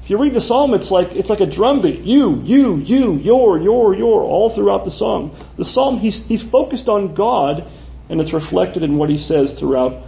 If 0.03 0.11
you 0.11 0.19
read 0.19 0.35
the 0.35 0.41
psalm, 0.41 0.75
it's 0.75 0.91
like, 0.91 1.13
it's 1.13 1.31
like 1.31 1.41
a 1.41 1.47
drumbeat. 1.47 2.01
You, 2.01 2.43
you, 2.45 2.77
you, 2.77 3.15
your, 3.15 3.59
your, 3.59 3.95
your, 3.95 4.23
all 4.23 4.51
throughout 4.51 4.85
the 4.85 4.91
psalm. 4.91 5.35
The 5.57 5.65
psalm, 5.65 5.97
he's, 5.99 6.23
he's 6.27 6.43
focused 6.43 6.89
on 6.89 7.15
God, 7.15 7.67
and 8.11 8.21
it's 8.21 8.35
reflected 8.35 8.83
in 8.83 8.99
what 8.99 9.09
he 9.09 9.17
says 9.17 9.53
throughout 9.55 10.03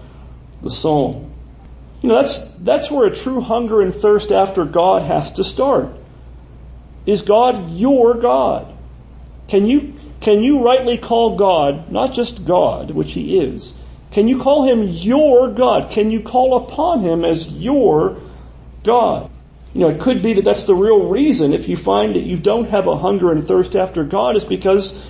the 0.60 0.68
psalm. 0.68 1.32
You 2.02 2.08
know, 2.08 2.14
that's, 2.16 2.48
that's 2.58 2.90
where 2.90 3.08
a 3.08 3.14
true 3.14 3.40
hunger 3.40 3.80
and 3.80 3.94
thirst 3.94 4.30
after 4.30 4.64
God 4.64 5.02
has 5.02 5.32
to 5.32 5.44
start. 5.44 5.88
Is 7.06 7.22
God 7.22 7.70
your 7.70 8.18
God? 8.18 8.72
Can 9.48 9.66
you, 9.66 9.94
can 10.20 10.42
you 10.42 10.64
rightly 10.64 10.98
call 10.98 11.36
God, 11.36 11.90
not 11.90 12.12
just 12.12 12.44
God, 12.44 12.90
which 12.90 13.12
He 13.12 13.40
is, 13.40 13.74
can 14.16 14.28
you 14.28 14.38
call 14.38 14.66
him 14.66 14.82
your 14.82 15.50
God? 15.50 15.90
Can 15.90 16.10
you 16.10 16.22
call 16.22 16.56
upon 16.56 17.02
him 17.02 17.22
as 17.22 17.50
your 17.52 18.16
God? 18.82 19.30
You 19.74 19.82
know, 19.82 19.88
it 19.88 20.00
could 20.00 20.22
be 20.22 20.32
that 20.32 20.44
that's 20.46 20.64
the 20.64 20.74
real 20.74 21.10
reason 21.10 21.52
if 21.52 21.68
you 21.68 21.76
find 21.76 22.16
that 22.16 22.22
you 22.22 22.38
don't 22.38 22.70
have 22.70 22.86
a 22.86 22.96
hunger 22.96 23.30
and 23.30 23.46
thirst 23.46 23.76
after 23.76 24.04
God 24.04 24.36
is 24.36 24.46
because 24.46 25.06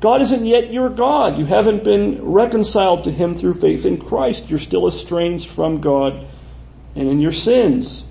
God 0.00 0.22
isn't 0.22 0.46
yet 0.46 0.72
your 0.72 0.90
God. 0.90 1.38
You 1.38 1.44
haven't 1.44 1.82
been 1.82 2.24
reconciled 2.24 3.04
to 3.04 3.10
Him 3.10 3.34
through 3.34 3.54
faith 3.54 3.84
in 3.84 3.98
Christ. 3.98 4.48
You're 4.48 4.60
still 4.60 4.86
estranged 4.86 5.48
from 5.48 5.80
God 5.80 6.26
and 6.94 7.08
in 7.08 7.20
your 7.20 7.32
sins. 7.32 8.06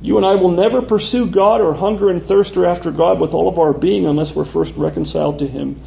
You 0.00 0.16
and 0.16 0.24
I 0.24 0.36
will 0.36 0.50
never 0.50 0.80
pursue 0.80 1.26
God 1.26 1.60
or 1.60 1.74
hunger 1.74 2.08
and 2.08 2.22
thirst 2.22 2.56
after 2.56 2.90
God 2.90 3.20
with 3.20 3.34
all 3.34 3.48
of 3.48 3.58
our 3.58 3.74
being 3.74 4.06
unless 4.06 4.34
we're 4.34 4.46
first 4.46 4.76
reconciled 4.76 5.40
to 5.40 5.46
Him 5.46 5.80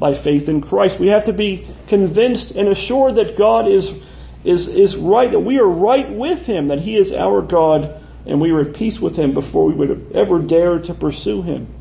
by 0.00 0.14
faith 0.14 0.48
in 0.48 0.60
Christ. 0.60 0.98
We 0.98 1.08
have 1.08 1.24
to 1.24 1.32
be 1.32 1.68
convinced 1.86 2.50
and 2.50 2.66
assured 2.66 3.14
that 3.16 3.36
God 3.36 3.68
is, 3.68 4.02
is, 4.42 4.66
is 4.66 4.96
right, 4.96 5.30
that 5.30 5.40
we 5.40 5.60
are 5.60 5.68
right 5.68 6.10
with 6.10 6.44
Him, 6.44 6.68
that 6.68 6.80
He 6.80 6.96
is 6.96 7.12
our 7.12 7.40
God 7.40 8.00
and 8.26 8.40
we 8.40 8.50
are 8.50 8.60
at 8.60 8.74
peace 8.74 9.00
with 9.00 9.16
Him 9.16 9.32
before 9.32 9.66
we 9.66 9.74
would 9.74 10.10
ever 10.12 10.40
dare 10.40 10.80
to 10.80 10.94
pursue 10.94 11.42
Him. 11.42 11.72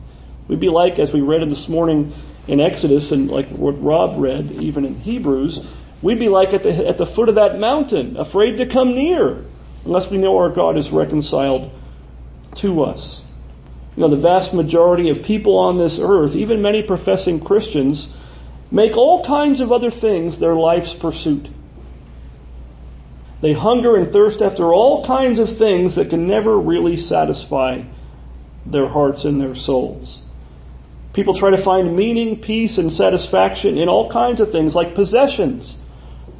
We'd 0.47 0.59
be 0.59 0.69
like, 0.69 0.99
as 0.99 1.11
we 1.11 1.21
read 1.21 1.41
in 1.41 1.49
this 1.49 1.67
morning 1.67 2.13
in 2.47 2.59
Exodus 2.59 3.11
and 3.11 3.29
like 3.29 3.47
what 3.49 3.81
Rob 3.81 4.19
read, 4.19 4.51
even 4.51 4.85
in 4.85 4.99
Hebrews, 4.99 5.65
we'd 6.01 6.19
be 6.19 6.29
like 6.29 6.53
at 6.53 6.63
the, 6.63 6.87
at 6.87 6.97
the 6.97 7.05
foot 7.05 7.29
of 7.29 7.35
that 7.35 7.59
mountain, 7.59 8.17
afraid 8.17 8.57
to 8.57 8.65
come 8.65 8.95
near 8.95 9.45
unless 9.85 10.09
we 10.09 10.17
know 10.17 10.37
our 10.37 10.49
God 10.49 10.77
is 10.77 10.91
reconciled 10.91 11.71
to 12.55 12.83
us. 12.83 13.23
You 13.95 14.01
know, 14.01 14.09
the 14.09 14.17
vast 14.17 14.53
majority 14.53 15.09
of 15.09 15.23
people 15.23 15.57
on 15.57 15.77
this 15.77 15.99
earth, 15.99 16.35
even 16.35 16.61
many 16.61 16.81
professing 16.81 17.39
Christians, 17.39 18.13
make 18.71 18.95
all 18.95 19.23
kinds 19.23 19.59
of 19.59 19.71
other 19.71 19.89
things 19.89 20.39
their 20.39 20.55
life's 20.55 20.93
pursuit. 20.93 21.49
They 23.41 23.53
hunger 23.53 23.95
and 23.95 24.07
thirst 24.07 24.41
after 24.41 24.71
all 24.71 25.03
kinds 25.03 25.39
of 25.39 25.51
things 25.51 25.95
that 25.95 26.09
can 26.09 26.27
never 26.27 26.57
really 26.57 26.95
satisfy 26.95 27.83
their 28.65 28.87
hearts 28.87 29.25
and 29.25 29.41
their 29.41 29.55
souls. 29.55 30.21
People 31.13 31.33
try 31.33 31.49
to 31.49 31.57
find 31.57 31.95
meaning, 31.95 32.39
peace, 32.39 32.77
and 32.77 32.91
satisfaction 32.91 33.77
in 33.77 33.89
all 33.89 34.09
kinds 34.09 34.39
of 34.39 34.51
things 34.51 34.75
like 34.75 34.95
possessions, 34.95 35.77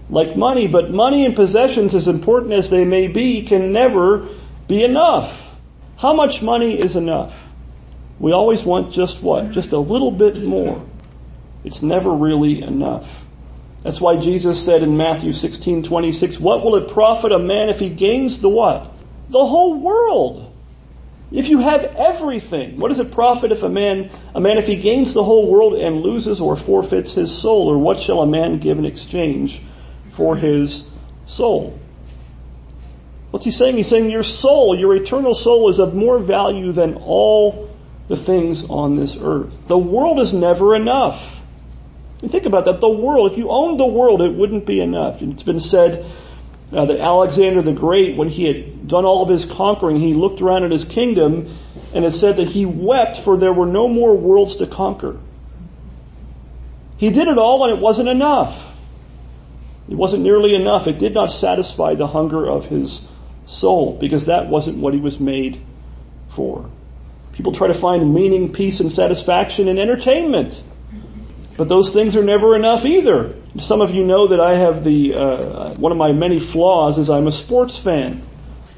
like 0.10 0.38
money, 0.38 0.68
but 0.68 0.92
money 0.92 1.26
and 1.26 1.36
possessions, 1.36 1.94
as 1.94 2.08
important 2.08 2.54
as 2.54 2.70
they 2.70 2.86
may 2.86 3.08
be, 3.08 3.44
can 3.44 3.74
never 3.74 4.28
be 4.68 4.84
enough. 4.84 5.60
How 5.98 6.14
much 6.14 6.42
money 6.42 6.80
is 6.80 6.96
enough? 6.96 7.50
We 8.20 8.32
always 8.32 8.64
want 8.64 8.94
just 8.94 9.22
what? 9.22 9.52
Just 9.52 9.74
a 9.74 9.80
little 9.80 10.12
bit 10.12 10.42
more. 10.44 10.86
It's 11.64 11.82
never 11.82 12.12
really 12.12 12.62
enough. 12.62 13.26
That's 13.84 14.00
why 14.00 14.18
Jesus 14.18 14.64
said 14.64 14.84
in 14.84 14.96
Matthew 14.96 15.34
16, 15.34 15.84
26, 15.84 16.40
what 16.40 16.64
will 16.64 16.76
it 16.76 16.90
profit 16.90 17.32
a 17.32 17.40
man 17.40 17.70
if 17.70 17.80
he 17.80 17.90
gains 17.90 18.40
the 18.40 18.50
what? 18.50 18.92
The 19.30 19.46
whole 19.46 19.80
world 19.80 20.51
if 21.32 21.48
you 21.48 21.60
have 21.60 21.84
everything, 21.98 22.78
what 22.78 22.90
does 22.90 23.00
it 23.00 23.12
profit 23.12 23.52
if 23.52 23.64
a 23.64 23.70
man, 23.70 24.10
a 24.36 24.42
man 24.42 24.58
if 24.58 24.68
he 24.68 24.76
gains 24.76 25.14
the 25.14 25.24
whole 25.24 25.50
world 25.50 25.76
and 25.76 26.02
loses 26.02 26.42
or 26.42 26.56
forfeits 26.56 27.14
his 27.14 27.34
soul? 27.34 27.70
Or 27.70 27.78
what 27.78 28.00
shall 28.00 28.22
a 28.22 28.28
man 28.28 28.60
give 28.60 28.78
in 28.78 28.86
exchange 28.86 29.62
for 30.10 30.36
his 30.36 30.86
soul? 31.26 31.80
What's 33.32 33.46
he 33.46 33.52
saying? 33.52 33.78
He's 33.78 33.88
saying 33.88 34.10
your 34.10 34.24
soul, 34.24 34.76
your 34.76 34.94
eternal 34.94 35.34
soul 35.34 35.70
is 35.70 35.80
of 35.80 35.96
more 35.96 36.20
value 36.20 36.74
than 36.74 36.96
all 36.96 37.70
the 38.10 38.18
things 38.18 38.70
on 38.70 38.96
this 38.96 39.18
earth. 39.20 39.68
The 39.68 39.78
world 39.78 40.20
is 40.20 40.34
never 40.34 40.76
enough. 40.76 41.42
You 42.22 42.28
think 42.28 42.46
about 42.46 42.66
that. 42.66 42.82
The 42.82 42.90
world, 42.90 43.32
if 43.32 43.38
you 43.38 43.50
owned 43.50 43.80
the 43.80 43.88
world, 43.88 44.22
it 44.22 44.34
wouldn't 44.34 44.66
be 44.66 44.82
enough. 44.82 45.22
It's 45.22 45.44
been 45.44 45.62
said 45.62 46.06
uh, 46.72 46.86
that 46.86 47.00
Alexander 47.00 47.62
the 47.62 47.74
Great, 47.74 48.16
when 48.16 48.30
he 48.30 48.46
had 48.46 48.88
done 48.88 49.06
all 49.06 49.24
of 49.24 49.30
his 49.30 49.46
conquering, 49.46 49.98
he 49.98 50.14
looked 50.14 50.42
around 50.42 50.64
at 50.64 50.72
his 50.72 50.86
kingdom 50.86 51.58
and 51.94 52.06
it 52.06 52.12
said 52.12 52.38
that 52.38 52.48
he 52.48 52.66
wept 52.66 53.18
for 53.18 53.38
there 53.38 53.54
were 53.54 53.66
no 53.66 53.88
more 53.88 54.16
worlds 54.16 54.56
to 54.58 54.68
conquer. 54.68 55.18
He 56.98 57.10
did 57.10 57.28
it 57.28 57.38
all 57.38 57.66
and 57.66 57.78
it 57.78 57.82
wasn't 57.82 58.10
enough. 58.10 58.78
It 59.90 59.96
wasn't 59.96 60.24
nearly 60.24 60.56
enough. 60.56 60.88
It 60.88 61.00
did 61.00 61.14
not 61.14 61.32
satisfy 61.32 61.96
the 61.96 62.08
hunger 62.08 62.50
of 62.50 62.68
his 62.68 63.06
soul 63.46 63.98
because 64.00 64.28
that 64.28 64.48
wasn't 64.48 64.78
what 64.78 64.94
he 64.94 65.00
was 65.02 65.20
made 65.20 65.62
for. 66.30 66.70
People 67.34 67.52
try 67.52 67.68
to 67.68 67.74
find 67.74 68.14
meaning, 68.14 68.54
peace, 68.54 68.80
and 68.80 68.92
satisfaction 68.92 69.68
in 69.68 69.78
entertainment. 69.78 70.64
But 71.62 71.70
those 71.70 71.94
things 71.94 72.16
are 72.16 72.24
never 72.24 72.56
enough 72.56 72.86
either. 72.86 73.36
Some 73.60 73.82
of 73.82 73.94
you 73.94 74.04
know 74.04 74.26
that 74.30 74.40
I 74.40 74.56
have 74.56 74.84
the, 74.84 75.14
uh, 75.14 75.74
one 75.76 75.92
of 75.92 75.98
my 76.00 76.12
many 76.12 76.40
flaws 76.40 76.98
is 76.98 77.08
I'm 77.08 77.28
a 77.28 77.32
sports 77.32 77.78
fan. 77.78 78.24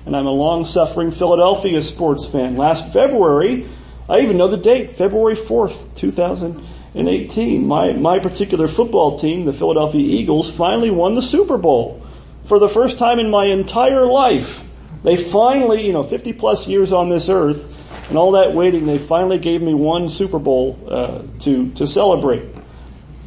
And 0.05 0.13
I'm 0.13 0.25
a 0.25 0.31
long-suffering 0.31 1.11
Philadelphia 1.11 1.81
sports 1.81 2.27
fan. 2.27 2.57
Last 2.57 2.91
February, 2.91 3.69
I 4.09 4.19
even 4.19 4.35
know 4.35 4.49
the 4.49 4.57
date, 4.57 4.91
February 4.91 5.35
4th, 5.35 5.95
2018, 5.95 7.65
my, 7.65 7.93
my 7.93 8.19
particular 8.19 8.67
football 8.67 9.17
team, 9.17 9.45
the 9.45 9.53
Philadelphia 9.53 10.01
Eagles, 10.01 10.53
finally 10.53 10.91
won 10.91 11.15
the 11.15 11.21
Super 11.21 11.57
Bowl. 11.57 12.05
For 12.43 12.59
the 12.59 12.67
first 12.67 12.97
time 12.97 13.17
in 13.17 13.29
my 13.29 13.45
entire 13.45 14.05
life, 14.05 14.61
they 15.03 15.15
finally, 15.15 15.87
you 15.87 15.93
know, 15.93 16.03
50 16.03 16.33
plus 16.33 16.67
years 16.67 16.91
on 16.91 17.07
this 17.07 17.29
earth, 17.29 18.09
and 18.09 18.17
all 18.17 18.33
that 18.33 18.53
waiting, 18.53 18.87
they 18.87 18.97
finally 18.97 19.39
gave 19.39 19.61
me 19.61 19.73
one 19.73 20.09
Super 20.09 20.37
Bowl 20.37 20.77
uh, 20.89 21.21
to 21.39 21.71
to 21.75 21.87
celebrate. 21.87 22.43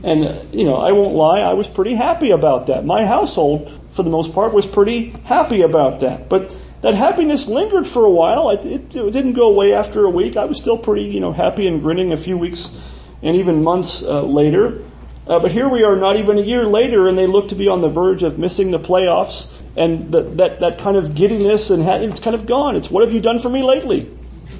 And, 0.06 0.54
you 0.54 0.64
know, 0.64 0.76
I 0.76 0.92
won't 0.92 1.16
lie, 1.16 1.40
I 1.40 1.54
was 1.54 1.66
pretty 1.66 1.94
happy 1.94 2.30
about 2.30 2.68
that. 2.68 2.86
My 2.86 3.04
household, 3.04 3.72
for 3.90 4.04
the 4.04 4.10
most 4.10 4.32
part, 4.32 4.54
was 4.54 4.64
pretty 4.64 5.08
happy 5.24 5.62
about 5.62 5.98
that. 6.00 6.28
But 6.28 6.54
that 6.82 6.94
happiness 6.94 7.48
lingered 7.48 7.88
for 7.88 8.04
a 8.04 8.10
while. 8.10 8.50
It, 8.50 8.64
it, 8.64 8.94
it 8.94 9.10
didn't 9.10 9.32
go 9.32 9.48
away 9.48 9.74
after 9.74 10.04
a 10.04 10.10
week. 10.10 10.36
I 10.36 10.44
was 10.44 10.58
still 10.58 10.78
pretty, 10.78 11.06
you 11.06 11.18
know, 11.18 11.32
happy 11.32 11.66
and 11.66 11.82
grinning 11.82 12.12
a 12.12 12.16
few 12.16 12.38
weeks 12.38 12.72
and 13.20 13.34
even 13.34 13.64
months 13.64 14.04
uh, 14.04 14.22
later. 14.22 14.84
Uh, 15.26 15.40
but 15.40 15.50
here 15.50 15.68
we 15.68 15.82
are 15.82 15.96
not 15.96 16.14
even 16.14 16.38
a 16.38 16.42
year 16.42 16.66
later 16.66 17.08
and 17.08 17.18
they 17.18 17.26
look 17.26 17.48
to 17.48 17.56
be 17.56 17.66
on 17.66 17.80
the 17.80 17.88
verge 17.88 18.22
of 18.22 18.38
missing 18.38 18.70
the 18.70 18.78
playoffs 18.78 19.50
and 19.76 20.12
the, 20.12 20.22
that, 20.22 20.60
that 20.60 20.78
kind 20.78 20.96
of 20.96 21.16
giddiness 21.16 21.70
and 21.70 21.82
ha- 21.82 21.96
it's 21.96 22.20
kind 22.20 22.36
of 22.36 22.46
gone. 22.46 22.76
It's 22.76 22.92
what 22.92 23.02
have 23.02 23.12
you 23.12 23.20
done 23.20 23.40
for 23.40 23.48
me 23.48 23.64
lately? 23.64 24.08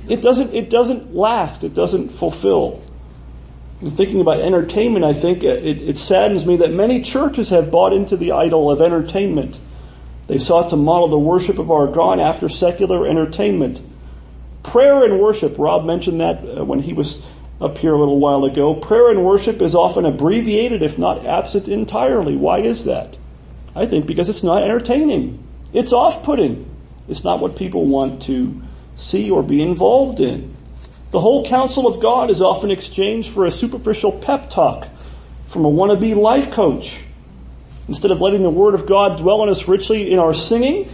It 0.08 0.22
doesn't, 0.22 0.54
it 0.54 0.70
doesn't 0.70 1.14
last. 1.14 1.62
It 1.62 1.72
doesn't 1.72 2.08
fulfill. 2.08 2.82
And 3.80 3.92
thinking 3.92 4.20
about 4.20 4.40
entertainment, 4.40 5.04
I 5.04 5.12
think 5.12 5.44
it, 5.44 5.64
it 5.64 5.96
saddens 5.96 6.46
me 6.46 6.56
that 6.58 6.70
many 6.70 7.02
churches 7.02 7.50
have 7.50 7.70
bought 7.70 7.92
into 7.92 8.16
the 8.16 8.32
idol 8.32 8.70
of 8.70 8.80
entertainment. 8.80 9.58
They 10.28 10.38
sought 10.38 10.70
to 10.70 10.76
model 10.76 11.08
the 11.08 11.18
worship 11.18 11.58
of 11.58 11.70
our 11.70 11.86
God 11.86 12.18
after 12.18 12.48
secular 12.48 13.06
entertainment. 13.06 13.80
Prayer 14.62 15.04
and 15.04 15.20
worship, 15.20 15.58
Rob 15.58 15.84
mentioned 15.84 16.20
that 16.20 16.58
uh, 16.58 16.64
when 16.64 16.80
he 16.80 16.92
was 16.92 17.22
up 17.60 17.78
here 17.78 17.94
a 17.94 17.98
little 17.98 18.18
while 18.18 18.44
ago. 18.44 18.74
Prayer 18.74 19.10
and 19.10 19.24
worship 19.24 19.62
is 19.62 19.74
often 19.74 20.04
abbreviated, 20.04 20.82
if 20.82 20.98
not 20.98 21.24
absent 21.24 21.68
entirely. 21.68 22.36
Why 22.36 22.58
is 22.58 22.84
that? 22.84 23.16
I 23.74 23.86
think 23.86 24.06
because 24.06 24.28
it's 24.28 24.42
not 24.42 24.62
entertaining. 24.62 25.42
It's 25.72 25.92
off-putting. 25.92 26.68
It's 27.08 27.24
not 27.24 27.40
what 27.40 27.56
people 27.56 27.86
want 27.86 28.22
to 28.22 28.62
see 28.96 29.30
or 29.30 29.42
be 29.42 29.62
involved 29.62 30.20
in. 30.20 30.54
The 31.10 31.20
whole 31.20 31.46
counsel 31.46 31.86
of 31.86 32.00
God 32.00 32.30
is 32.30 32.42
often 32.42 32.70
exchanged 32.70 33.32
for 33.32 33.44
a 33.44 33.50
superficial 33.50 34.12
pep 34.12 34.50
talk 34.50 34.88
from 35.46 35.64
a 35.64 35.70
wannabe 35.70 36.16
life 36.16 36.50
coach. 36.50 37.02
Instead 37.88 38.10
of 38.10 38.20
letting 38.20 38.42
the 38.42 38.50
Word 38.50 38.74
of 38.74 38.86
God 38.86 39.18
dwell 39.18 39.40
on 39.42 39.48
us 39.48 39.68
richly 39.68 40.10
in 40.12 40.18
our 40.18 40.34
singing, 40.34 40.90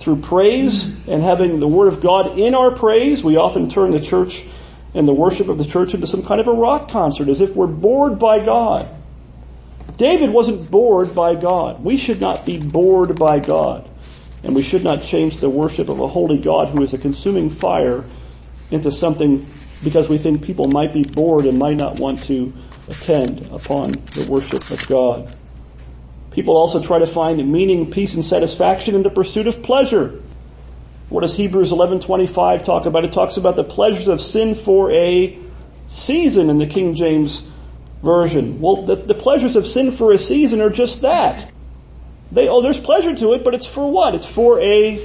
through 0.00 0.16
praise 0.22 0.84
and 1.06 1.22
having 1.22 1.60
the 1.60 1.68
Word 1.68 1.88
of 1.88 2.00
God 2.00 2.38
in 2.38 2.54
our 2.54 2.70
praise, 2.70 3.22
we 3.22 3.36
often 3.36 3.68
turn 3.68 3.90
the 3.90 4.00
church 4.00 4.44
and 4.94 5.06
the 5.06 5.12
worship 5.12 5.48
of 5.48 5.58
the 5.58 5.64
church 5.64 5.92
into 5.92 6.06
some 6.06 6.24
kind 6.24 6.40
of 6.40 6.48
a 6.48 6.52
rock 6.52 6.88
concert 6.88 7.28
as 7.28 7.42
if 7.42 7.54
we're 7.54 7.66
bored 7.66 8.18
by 8.18 8.42
God. 8.42 8.88
David 9.98 10.30
wasn't 10.30 10.70
bored 10.70 11.14
by 11.14 11.34
God. 11.34 11.84
We 11.84 11.98
should 11.98 12.20
not 12.20 12.46
be 12.46 12.58
bored 12.58 13.18
by 13.18 13.40
God. 13.40 13.88
And 14.42 14.56
we 14.56 14.62
should 14.62 14.82
not 14.82 15.02
change 15.02 15.36
the 15.36 15.50
worship 15.50 15.90
of 15.90 16.00
a 16.00 16.08
holy 16.08 16.38
God 16.38 16.68
who 16.68 16.82
is 16.82 16.94
a 16.94 16.98
consuming 16.98 17.50
fire 17.50 18.04
into 18.70 18.92
something 18.92 19.46
because 19.82 20.08
we 20.08 20.18
think 20.18 20.42
people 20.42 20.68
might 20.68 20.92
be 20.92 21.02
bored 21.02 21.46
and 21.46 21.58
might 21.58 21.76
not 21.76 21.96
want 21.96 22.22
to 22.24 22.52
attend 22.88 23.48
upon 23.52 23.92
the 23.92 24.26
worship 24.28 24.70
of 24.70 24.86
God. 24.88 25.34
People 26.32 26.56
also 26.56 26.80
try 26.80 26.98
to 26.98 27.06
find 27.06 27.50
meaning, 27.50 27.90
peace, 27.90 28.14
and 28.14 28.24
satisfaction 28.24 28.94
in 28.94 29.02
the 29.02 29.10
pursuit 29.10 29.46
of 29.46 29.62
pleasure. 29.62 30.20
What 31.08 31.22
does 31.22 31.34
Hebrews 31.34 31.72
11:25 31.72 32.64
talk 32.64 32.86
about? 32.86 33.04
It 33.04 33.12
talks 33.12 33.36
about 33.36 33.56
the 33.56 33.64
pleasures 33.64 34.06
of 34.06 34.20
sin 34.20 34.54
for 34.54 34.92
a 34.92 35.36
season 35.86 36.50
in 36.50 36.58
the 36.58 36.66
King 36.66 36.94
James 36.94 37.42
version. 38.02 38.60
Well, 38.60 38.82
the, 38.82 38.96
the 38.96 39.14
pleasures 39.14 39.56
of 39.56 39.66
sin 39.66 39.90
for 39.90 40.12
a 40.12 40.18
season 40.18 40.60
are 40.60 40.70
just 40.70 41.02
that. 41.02 41.50
They, 42.30 42.48
oh, 42.48 42.62
there's 42.62 42.78
pleasure 42.78 43.14
to 43.14 43.32
it, 43.34 43.42
but 43.42 43.54
it's 43.54 43.66
for 43.66 43.90
what? 43.90 44.14
It's 44.14 44.32
for 44.32 44.60
a 44.60 45.04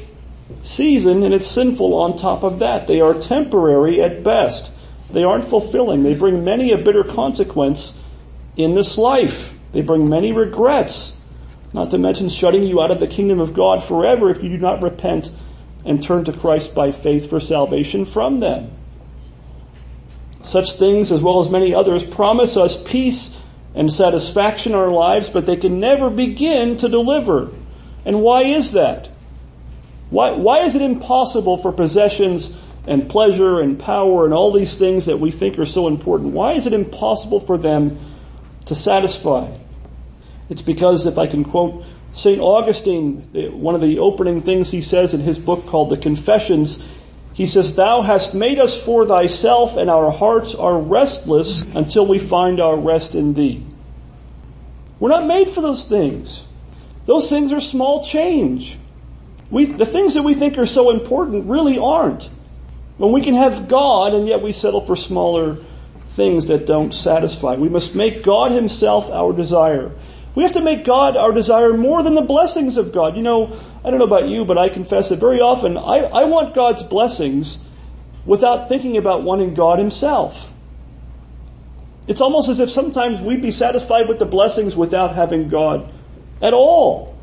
season 0.62 1.24
and 1.24 1.34
it's 1.34 1.48
sinful 1.48 1.94
on 1.94 2.18
top 2.18 2.44
of 2.44 2.60
that. 2.60 2.88
They 2.88 3.02
are 3.02 3.14
temporary 3.14 4.02
at 4.02 4.24
best. 4.24 4.72
They 5.12 5.24
aren't 5.24 5.46
fulfilling. 5.46 6.04
They 6.04 6.16
bring 6.16 6.44
many 6.44 6.72
a 6.72 6.78
bitter 6.78 7.04
consequence 7.04 8.00
in 8.58 8.74
this 8.74 8.98
life. 8.98 9.54
They 9.72 9.82
bring 9.82 10.10
many 10.10 10.32
regrets, 10.32 11.16
not 11.74 11.92
to 11.92 11.98
mention 11.98 12.30
shutting 12.30 12.64
you 12.64 12.82
out 12.82 12.92
of 12.92 13.00
the 13.00 13.08
kingdom 13.08 13.40
of 13.40 13.54
God 13.54 13.84
forever 13.84 14.30
if 14.30 14.42
you 14.42 14.50
do 14.50 14.58
not 14.58 14.82
repent 14.82 15.30
and 15.84 16.02
turn 16.02 16.26
to 16.26 16.34
Christ 16.34 16.74
by 16.74 16.92
faith 16.92 17.30
for 17.30 17.40
salvation 17.40 18.06
from 18.06 18.40
them. 18.40 18.72
Such 20.42 20.74
things, 20.74 21.12
as 21.12 21.22
well 21.22 21.40
as 21.40 21.50
many 21.50 21.74
others, 21.74 22.04
promise 22.04 22.56
us 22.56 22.82
peace 22.82 23.36
and 23.74 23.92
satisfaction 23.92 24.72
in 24.72 24.78
our 24.78 24.92
lives, 24.92 25.28
but 25.28 25.46
they 25.46 25.58
can 25.58 25.80
never 25.80 26.10
begin 26.10 26.78
to 26.78 26.88
deliver. 26.88 27.52
And 28.06 28.22
why 28.22 28.44
is 28.44 28.72
that? 28.72 29.10
Why, 30.10 30.32
why 30.32 30.60
is 30.60 30.76
it 30.76 30.82
impossible 30.82 31.58
for 31.58 31.72
possessions 31.72 32.56
and 32.88 33.10
pleasure 33.10 33.60
and 33.60 33.80
power 33.80 34.26
and 34.26 34.34
all 34.34 34.52
these 34.52 34.78
things 34.78 35.08
that 35.08 35.20
we 35.20 35.32
think 35.32 35.58
are 35.58 35.66
so 35.66 35.88
important? 35.88 36.34
Why 36.34 36.54
is 36.54 36.68
it 36.68 36.74
impossible 36.74 37.40
for 37.40 37.58
them 37.58 37.98
to 38.66 38.76
satisfy? 38.76 39.52
It's 40.50 40.62
because 40.62 41.06
if 41.06 41.18
I 41.18 41.28
can 41.28 41.44
quote 41.44 41.86
St. 42.14 42.40
Augustine, 42.40 43.24
one 43.60 43.76
of 43.76 43.82
the 43.82 44.00
opening 44.00 44.42
things 44.42 44.72
he 44.72 44.82
says 44.82 45.14
in 45.14 45.20
his 45.20 45.40
book 45.40 45.66
called 45.66 45.90
the 45.90 45.98
Confessions, 45.98 46.88
he 47.34 47.48
says, 47.48 47.76
Thou 47.76 48.02
hast 48.02 48.34
made 48.34 48.60
us 48.60 48.82
for 48.82 49.06
thyself 49.06 49.76
and 49.76 49.90
our 49.90 50.12
hearts 50.12 50.56
are 50.56 50.80
restless 50.80 51.64
until 51.64 52.08
we 52.08 52.20
find 52.20 52.62
our 52.62 52.78
rest 52.78 53.16
in 53.16 53.34
thee. 53.34 53.66
We're 55.00 55.10
not 55.10 55.26
made 55.26 55.50
for 55.50 55.60
those 55.60 55.88
things. 55.90 56.46
Those 57.06 57.30
things 57.30 57.52
are 57.52 57.60
small 57.60 58.04
change. 58.06 58.78
We, 59.56 59.64
the 59.64 59.86
things 59.86 60.16
that 60.16 60.24
we 60.24 60.34
think 60.34 60.58
are 60.58 60.66
so 60.66 60.90
important 60.90 61.46
really 61.46 61.80
aren't. 61.80 62.30
When 62.98 63.14
we 63.14 63.22
can 63.22 63.36
have 63.36 63.70
God 63.70 64.14
and 64.14 64.28
yet 64.28 64.42
we 64.42 64.52
settle 64.52 64.82
for 64.82 64.98
smaller 64.98 65.60
things 66.10 66.48
that 66.48 66.66
don't 66.66 66.94
satisfy. 66.94 67.56
We 67.56 67.70
must 67.70 67.96
make 67.96 68.22
God 68.22 68.52
himself 68.52 69.10
our 69.10 69.32
desire. 69.32 69.94
We 70.36 70.44
have 70.44 70.52
to 70.52 70.62
make 70.62 70.84
God 70.84 71.16
our 71.16 71.32
desire 71.32 71.72
more 71.72 72.04
than 72.04 72.16
the 72.16 72.22
blessings 72.22 72.76
of 72.76 72.92
God. 72.92 73.16
You 73.16 73.22
know, 73.22 73.58
I 73.82 73.92
don't 73.92 74.00
know 74.00 74.06
about 74.06 74.28
you, 74.28 74.44
but 74.44 74.58
I 74.58 74.68
confess 74.68 75.08
that 75.08 75.22
very 75.22 75.40
often 75.40 75.78
I, 75.78 76.00
I 76.00 76.26
want 76.26 76.54
God's 76.54 76.84
blessings 76.84 77.58
without 78.26 78.68
thinking 78.68 78.98
about 78.98 79.24
wanting 79.24 79.54
God 79.54 79.80
himself. 79.80 80.52
It's 82.10 82.20
almost 82.20 82.50
as 82.50 82.60
if 82.60 82.70
sometimes 82.70 83.22
we'd 83.22 83.42
be 83.42 83.52
satisfied 83.52 84.10
with 84.10 84.20
the 84.20 84.26
blessings 84.26 84.76
without 84.76 85.16
having 85.16 85.48
God 85.48 85.90
at 86.42 86.54
all. 86.54 87.15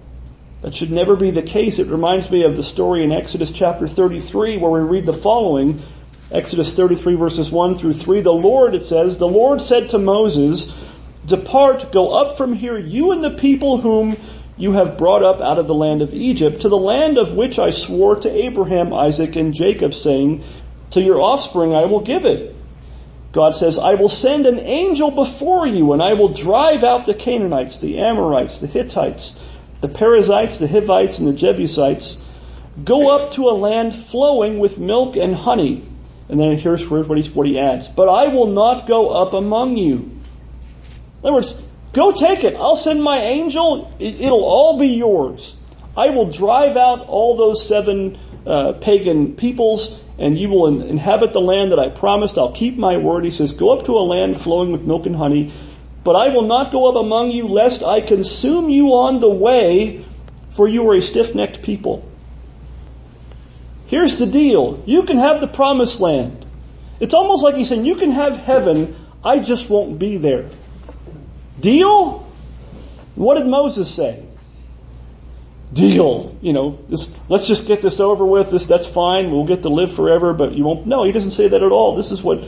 That 0.63 0.77
should 0.77 0.93
never 0.93 1.17
be 1.17 1.33
the 1.33 1.43
case. 1.43 1.79
It 1.79 1.89
reminds 1.89 2.31
me 2.31 2.45
of 2.45 2.57
the 2.57 2.63
story 2.63 3.03
in 3.03 3.11
Exodus 3.11 3.51
chapter 3.51 3.89
33 3.89 4.59
where 4.59 4.71
we 4.71 4.81
read 4.81 5.07
the 5.07 5.13
following. 5.13 5.83
Exodus 6.31 6.73
33 6.73 7.17
verses 7.17 7.51
1 7.51 7.77
through 7.77 7.93
3. 7.93 8.21
The 8.21 8.33
Lord, 8.33 8.75
it 8.75 8.83
says, 8.83 9.19
the 9.19 9.29
Lord 9.29 9.61
said 9.61 9.91
to 9.91 9.99
Moses, 9.99 10.75
Depart, 11.27 11.93
go 11.93 12.15
up 12.15 12.37
from 12.37 12.53
here, 12.53 12.79
you 12.79 13.11
and 13.11 13.23
the 13.23 13.31
people 13.31 13.79
whom 13.79 14.17
you 14.57 14.73
have 14.73 14.97
brought 14.97 15.25
up 15.25 15.41
out 15.41 15.59
of 15.59 15.67
the 15.67 15.75
land 15.75 16.01
of 16.01 16.15
Egypt, 16.15 16.61
to 16.61 16.69
the 16.69 16.79
land 16.79 17.19
of 17.19 17.35
which 17.35 17.59
I 17.59 17.71
swore 17.71 18.17
to 18.17 18.31
Abraham, 18.31 18.93
Isaac, 18.93 19.35
and 19.35 19.53
Jacob, 19.53 19.95
saying, 19.95 20.45
To 20.91 21.01
your 21.01 21.21
offspring 21.21 21.75
I 21.75 21.87
will 21.87 22.01
give 22.01 22.25
it. 22.25 22.55
God 23.33 23.55
says, 23.55 23.79
I 23.79 23.95
will 23.95 24.09
send 24.09 24.47
an 24.47 24.61
angel 24.61 25.11
before 25.11 25.67
you, 25.67 25.93
and 25.93 26.03
I 26.03 26.15
will 26.15 26.29
drive 26.29 26.85
out 26.85 27.07
the 27.07 27.15
Canaanites, 27.15 27.81
the 27.81 27.99
Amorites, 27.99 28.59
the 28.59 28.67
Hittites, 28.67 29.41
the 29.83 29.89
Perizzites, 29.89 30.59
the 30.59 30.69
Hivites, 30.69 31.19
and 31.19 31.29
the 31.29 31.35
Jebusites. 31.35 32.23
Go 32.83 33.15
up 33.15 33.33
to 33.33 33.51
a 33.51 33.53
land 33.53 33.95
flowing 33.95 34.59
with 34.59 34.79
milk 34.79 35.17
and 35.17 35.35
honey. 35.35 35.87
And 36.31 36.41
then 36.41 36.57
here's 36.57 36.89
what 36.89 37.19
he, 37.19 37.29
what 37.31 37.47
he 37.47 37.59
adds. 37.59 37.89
But 37.89 38.09
I 38.09 38.29
will 38.29 38.47
not 38.47 38.87
go 38.87 39.11
up 39.11 39.35
among 39.35 39.77
you 39.77 40.11
in 41.23 41.29
other 41.29 41.35
words, 41.35 41.61
go 41.93 42.11
take 42.11 42.43
it. 42.43 42.57
I'll 42.57 42.77
send 42.77 43.01
my 43.01 43.19
angel. 43.19 43.95
It'll 44.01 44.45
all 44.45 44.77
be 44.79 44.89
yours. 44.89 45.57
I 45.97 46.11
will 46.11 46.29
drive 46.29 46.77
out 46.77 47.07
all 47.07 47.37
those 47.37 47.67
seven 47.67 48.19
uh, 48.45 48.73
pagan 48.73 49.37
peoples 49.37 50.01
and 50.19 50.37
you 50.37 50.49
will 50.49 50.67
in- 50.67 50.83
inhabit 50.83 51.33
the 51.33 51.41
land 51.41 51.71
that 51.71 51.79
I 51.79 51.91
promised. 51.91 52.39
I'll 52.39 52.53
keep 52.53 52.77
my 52.77 52.97
word. 52.97 53.25
He 53.25 53.31
says, 53.31 53.53
go 53.53 53.71
up 53.79 53.87
to 53.87 53.93
a 53.93 54.03
land 54.03 54.41
flowing 54.41 54.73
with 54.73 54.83
milk 54.83 55.07
and 55.07 55.15
honey, 55.15 55.53
but 56.05 56.17
I 56.17 56.31
will 56.31 56.43
not 56.43 56.73
go 56.73 56.89
up 56.89 56.97
among 56.97 57.31
you 57.31 57.49
lest 57.49 57.83
I 57.83 58.01
consume 58.01 58.69
you 58.69 58.95
on 58.95 59.21
the 59.21 59.31
way, 59.31 60.05
for 60.51 60.67
you 60.69 60.89
are 60.91 60.95
a 60.95 61.03
stiff-necked 61.03 61.63
people. 61.63 62.09
Here's 63.87 64.19
the 64.19 64.27
deal. 64.27 64.83
You 64.87 65.05
can 65.05 65.19
have 65.19 65.41
the 65.41 65.47
promised 65.47 66.01
land. 66.01 66.45
It's 66.99 67.15
almost 67.15 67.43
like 67.43 67.55
he's 67.55 67.69
saying, 67.69 67.85
you 67.85 67.97
can 67.97 68.11
have 68.11 68.37
heaven, 68.37 68.97
I 69.25 69.41
just 69.41 69.71
won't 69.71 69.99
be 69.99 70.17
there. 70.17 70.49
Deal? 71.61 72.27
What 73.15 73.37
did 73.37 73.47
Moses 73.47 73.93
say? 73.93 74.25
Deal. 75.73 76.37
You 76.41 76.53
know, 76.53 76.71
this, 76.87 77.15
let's 77.29 77.47
just 77.47 77.67
get 77.67 77.83
this 77.83 78.01
over 78.01 78.25
with. 78.25 78.51
This, 78.51 78.67
that's 78.67 78.87
fine. 78.87 79.31
We'll 79.31 79.47
get 79.47 79.63
to 79.63 79.69
live 79.69 79.95
forever, 79.95 80.33
but 80.33 80.53
you 80.53 80.65
won't. 80.65 80.87
No, 80.87 81.05
he 81.05 81.13
doesn't 81.13 81.31
say 81.31 81.49
that 81.49 81.63
at 81.63 81.73
all. 81.73 81.95
This 81.95 82.11
is 82.11 82.23
what, 82.23 82.39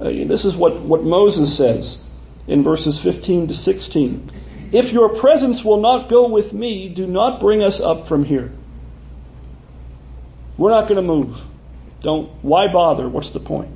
uh, 0.00 0.04
this 0.04 0.44
is 0.44 0.56
what, 0.56 0.80
what 0.80 1.04
Moses 1.04 1.56
says 1.56 2.04
in 2.48 2.62
verses 2.62 3.00
15 3.00 3.48
to 3.48 3.54
16. 3.54 4.30
If 4.72 4.92
your 4.92 5.10
presence 5.10 5.64
will 5.64 5.80
not 5.80 6.08
go 6.08 6.28
with 6.28 6.52
me, 6.52 6.88
do 6.88 7.06
not 7.06 7.40
bring 7.40 7.62
us 7.62 7.80
up 7.80 8.06
from 8.06 8.24
here. 8.24 8.50
We're 10.56 10.70
not 10.70 10.88
going 10.88 10.96
to 10.96 11.02
move. 11.02 11.40
Don't, 12.00 12.30
why 12.42 12.68
bother? 12.68 13.08
What's 13.08 13.30
the 13.30 13.40
point? 13.40 13.70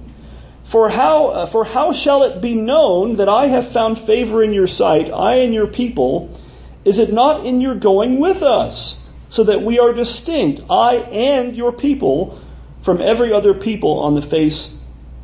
For 0.64 0.88
how, 0.88 1.26
uh, 1.28 1.46
for 1.46 1.64
how 1.64 1.92
shall 1.92 2.22
it 2.24 2.40
be 2.40 2.54
known 2.54 3.16
that 3.16 3.28
I 3.28 3.46
have 3.46 3.70
found 3.70 3.98
favor 3.98 4.42
in 4.42 4.52
your 4.52 4.66
sight, 4.66 5.10
I 5.12 5.36
and 5.36 5.52
your 5.52 5.66
people? 5.66 6.38
Is 6.84 6.98
it 6.98 7.12
not 7.12 7.44
in 7.44 7.60
your 7.60 7.74
going 7.74 8.18
with 8.18 8.42
us, 8.42 9.00
so 9.28 9.44
that 9.44 9.62
we 9.62 9.78
are 9.78 9.92
distinct, 9.92 10.60
I 10.70 10.96
and 10.96 11.56
your 11.56 11.72
people, 11.72 12.40
from 12.82 13.00
every 13.00 13.32
other 13.32 13.54
people 13.54 14.00
on 14.00 14.14
the 14.14 14.22
face 14.22 14.74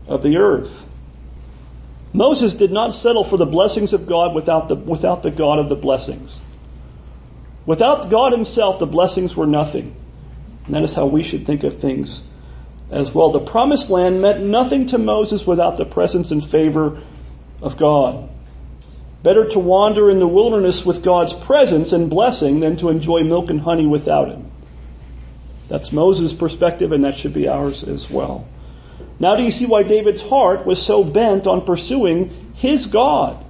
of 0.07 0.23
the 0.23 0.39
earth? 0.39 0.88
Moses 2.13 2.55
did 2.55 2.71
not 2.71 2.95
settle 2.95 3.25
for 3.25 3.37
the 3.37 3.47
blessings 3.47 3.93
of 3.93 4.07
God 4.07 4.35
without 4.35 4.69
the, 4.69 4.75
without 4.75 5.23
the 5.23 5.31
God 5.31 5.59
of 5.59 5.69
the 5.69 5.77
blessings. 5.77 6.41
Without 7.67 8.09
God 8.09 8.33
himself, 8.33 8.79
the 8.79 8.87
blessings 8.87 9.37
were 9.37 9.47
nothing. 9.47 9.95
And 10.67 10.75
that 10.75 10.83
is 10.83 10.95
how 10.95 11.07
we 11.07 11.23
should 11.23 11.47
think 11.47 11.65
of 11.65 11.79
things 11.79 12.23
as 12.91 13.15
well. 13.15 13.31
The 13.31 13.41
promised 13.41 13.91
land 13.91 14.23
meant 14.23 14.43
nothing 14.43 14.87
to 14.87 14.99
Moses 14.99 15.47
without 15.47 15.77
the 15.77 15.85
presence 15.85 16.31
and 16.31 16.45
favor 16.45 17.03
of 17.61 17.77
God. 17.77 18.31
Better 19.23 19.49
to 19.51 19.59
wander 19.59 20.11
in 20.11 20.21
the 20.21 20.29
wilderness 20.29 20.87
with 20.87 21.03
God's 21.03 21.35
presence 21.35 21.93
and 21.93 22.09
blessing 22.09 22.61
than 22.61 22.77
to 22.79 22.89
enjoy 22.89 23.25
milk 23.25 23.51
and 23.51 23.61
honey 23.61 23.87
without 23.87 24.29
Him. 24.29 24.51
That's 25.69 25.93
Moses' 25.93 26.33
perspective 26.33 26.93
and 26.93 27.05
that 27.05 27.17
should 27.17 27.35
be 27.35 27.49
ours 27.49 27.83
as 27.83 28.09
well. 28.09 28.47
Now 29.21 29.37
do 29.37 29.43
you 29.43 29.51
see 29.51 29.67
why 29.67 29.83
David's 29.83 30.23
heart 30.23 30.65
was 30.65 30.81
so 30.81 31.03
bent 31.03 31.47
on 31.47 31.65
pursuing 31.65 32.53
his 32.55 32.87
God? 32.87 33.45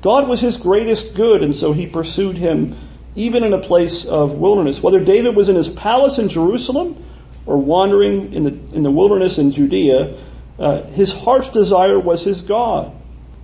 God 0.00 0.28
was 0.28 0.40
his 0.40 0.56
greatest 0.56 1.14
good 1.14 1.42
and 1.42 1.54
so 1.54 1.72
he 1.72 1.86
pursued 1.86 2.36
him 2.36 2.76
even 3.14 3.44
in 3.44 3.52
a 3.52 3.58
place 3.58 4.04
of 4.04 4.34
wilderness. 4.34 4.82
Whether 4.82 5.00
David 5.00 5.36
was 5.36 5.48
in 5.48 5.56
his 5.56 5.68
palace 5.68 6.18
in 6.18 6.28
Jerusalem 6.28 7.02
or 7.46 7.58
wandering 7.58 8.32
in 8.32 8.42
the, 8.44 8.50
in 8.74 8.82
the 8.82 8.90
wilderness 8.90 9.38
in 9.38 9.50
Judea, 9.50 10.16
uh, 10.58 10.82
his 10.84 11.12
heart's 11.12 11.50
desire 11.50 11.98
was 11.98 12.24
his 12.24 12.42
God, 12.42 12.92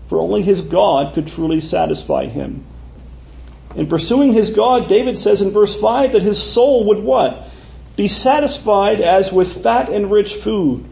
for 0.09 0.19
only 0.19 0.43
his 0.43 0.63
God 0.63 1.15
could 1.15 1.27
truly 1.27 1.61
satisfy 1.61 2.27
him. 2.27 2.65
In 3.75 3.87
pursuing 3.87 4.33
his 4.33 4.51
God, 4.51 4.89
David 4.89 5.19
says 5.19 5.41
in 5.41 5.51
verse 5.51 5.79
5 5.79 6.13
that 6.13 6.23
his 6.23 6.43
soul 6.43 6.87
would 6.87 6.99
what? 6.99 7.51
Be 7.97 8.09
satisfied 8.09 9.01
as 9.01 9.33
with 9.33 9.63
fat 9.63 9.89
and 9.91 10.11
rich 10.11 10.35
food, 10.35 10.85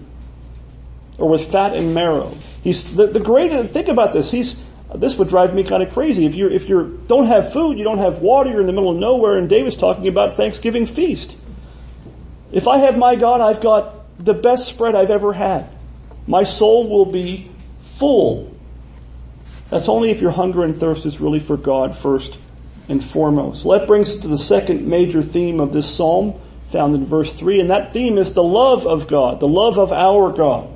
or 1.18 1.29
with 1.29 1.50
fat 1.50 1.74
and 1.74 1.94
marrow. 1.94 2.35
He's, 2.62 2.94
the, 2.94 3.07
the 3.07 3.20
greatest, 3.20 3.70
think 3.70 3.88
about 3.88 4.12
this, 4.12 4.31
he's, 4.31 4.64
this 4.94 5.18
would 5.18 5.29
drive 5.29 5.55
me 5.55 5.64
kind 5.64 5.83
of 5.83 5.92
crazy. 5.92 6.26
If 6.26 6.37
you 6.37 6.48
if 6.48 6.68
you 6.68 7.02
don't 7.07 7.26
have 7.26 7.52
food, 7.52 7.76
you 7.79 7.85
don't 7.85 7.98
have 7.98 8.20
water, 8.20 8.50
you're 8.50 8.61
in 8.61 8.66
the 8.66 8.72
middle 8.72 8.92
of 8.92 8.98
nowhere, 8.98 9.37
and 9.37 9.48
David's 9.48 9.76
talking 9.76 10.07
about 10.09 10.37
Thanksgiving 10.37 10.87
feast. 10.87 11.38
If 12.52 12.68
I 12.68 12.79
have 12.79 12.96
my 12.96 13.16
God, 13.16 13.40
I've 13.40 13.61
got 13.61 13.96
the 14.24 14.35
best 14.35 14.68
spread 14.68 14.94
I've 14.94 15.11
ever 15.11 15.33
had. 15.33 15.68
My 16.26 16.44
soul 16.44 16.88
will 16.88 17.07
be 17.07 17.50
full. 17.81 18.55
That's 19.70 19.88
only 19.88 20.11
if 20.11 20.20
your 20.20 20.31
hunger 20.31 20.62
and 20.64 20.74
thirst 20.74 21.07
is 21.07 21.20
really 21.20 21.40
for 21.40 21.57
God 21.57 21.96
first 21.96 22.38
and 22.88 23.05
foremost. 23.05 23.64
So 23.64 23.76
that 23.76 23.87
brings 23.87 24.11
us 24.11 24.16
to 24.18 24.29
the 24.29 24.38
second 24.38 24.87
major 24.87 25.22
theme 25.22 25.59
of 25.59 25.72
this 25.72 25.92
psalm 25.92 26.40
found 26.70 26.94
in 26.94 27.07
verse 27.07 27.33
3, 27.33 27.61
and 27.61 27.70
that 27.70 27.92
theme 27.92 28.18
is 28.18 28.33
the 28.33 28.42
love 28.42 28.87
of 28.87 29.09
God, 29.09 29.40
the 29.40 29.48
love 29.48 29.79
of 29.79 29.92
our 29.92 30.33
God. 30.33 30.76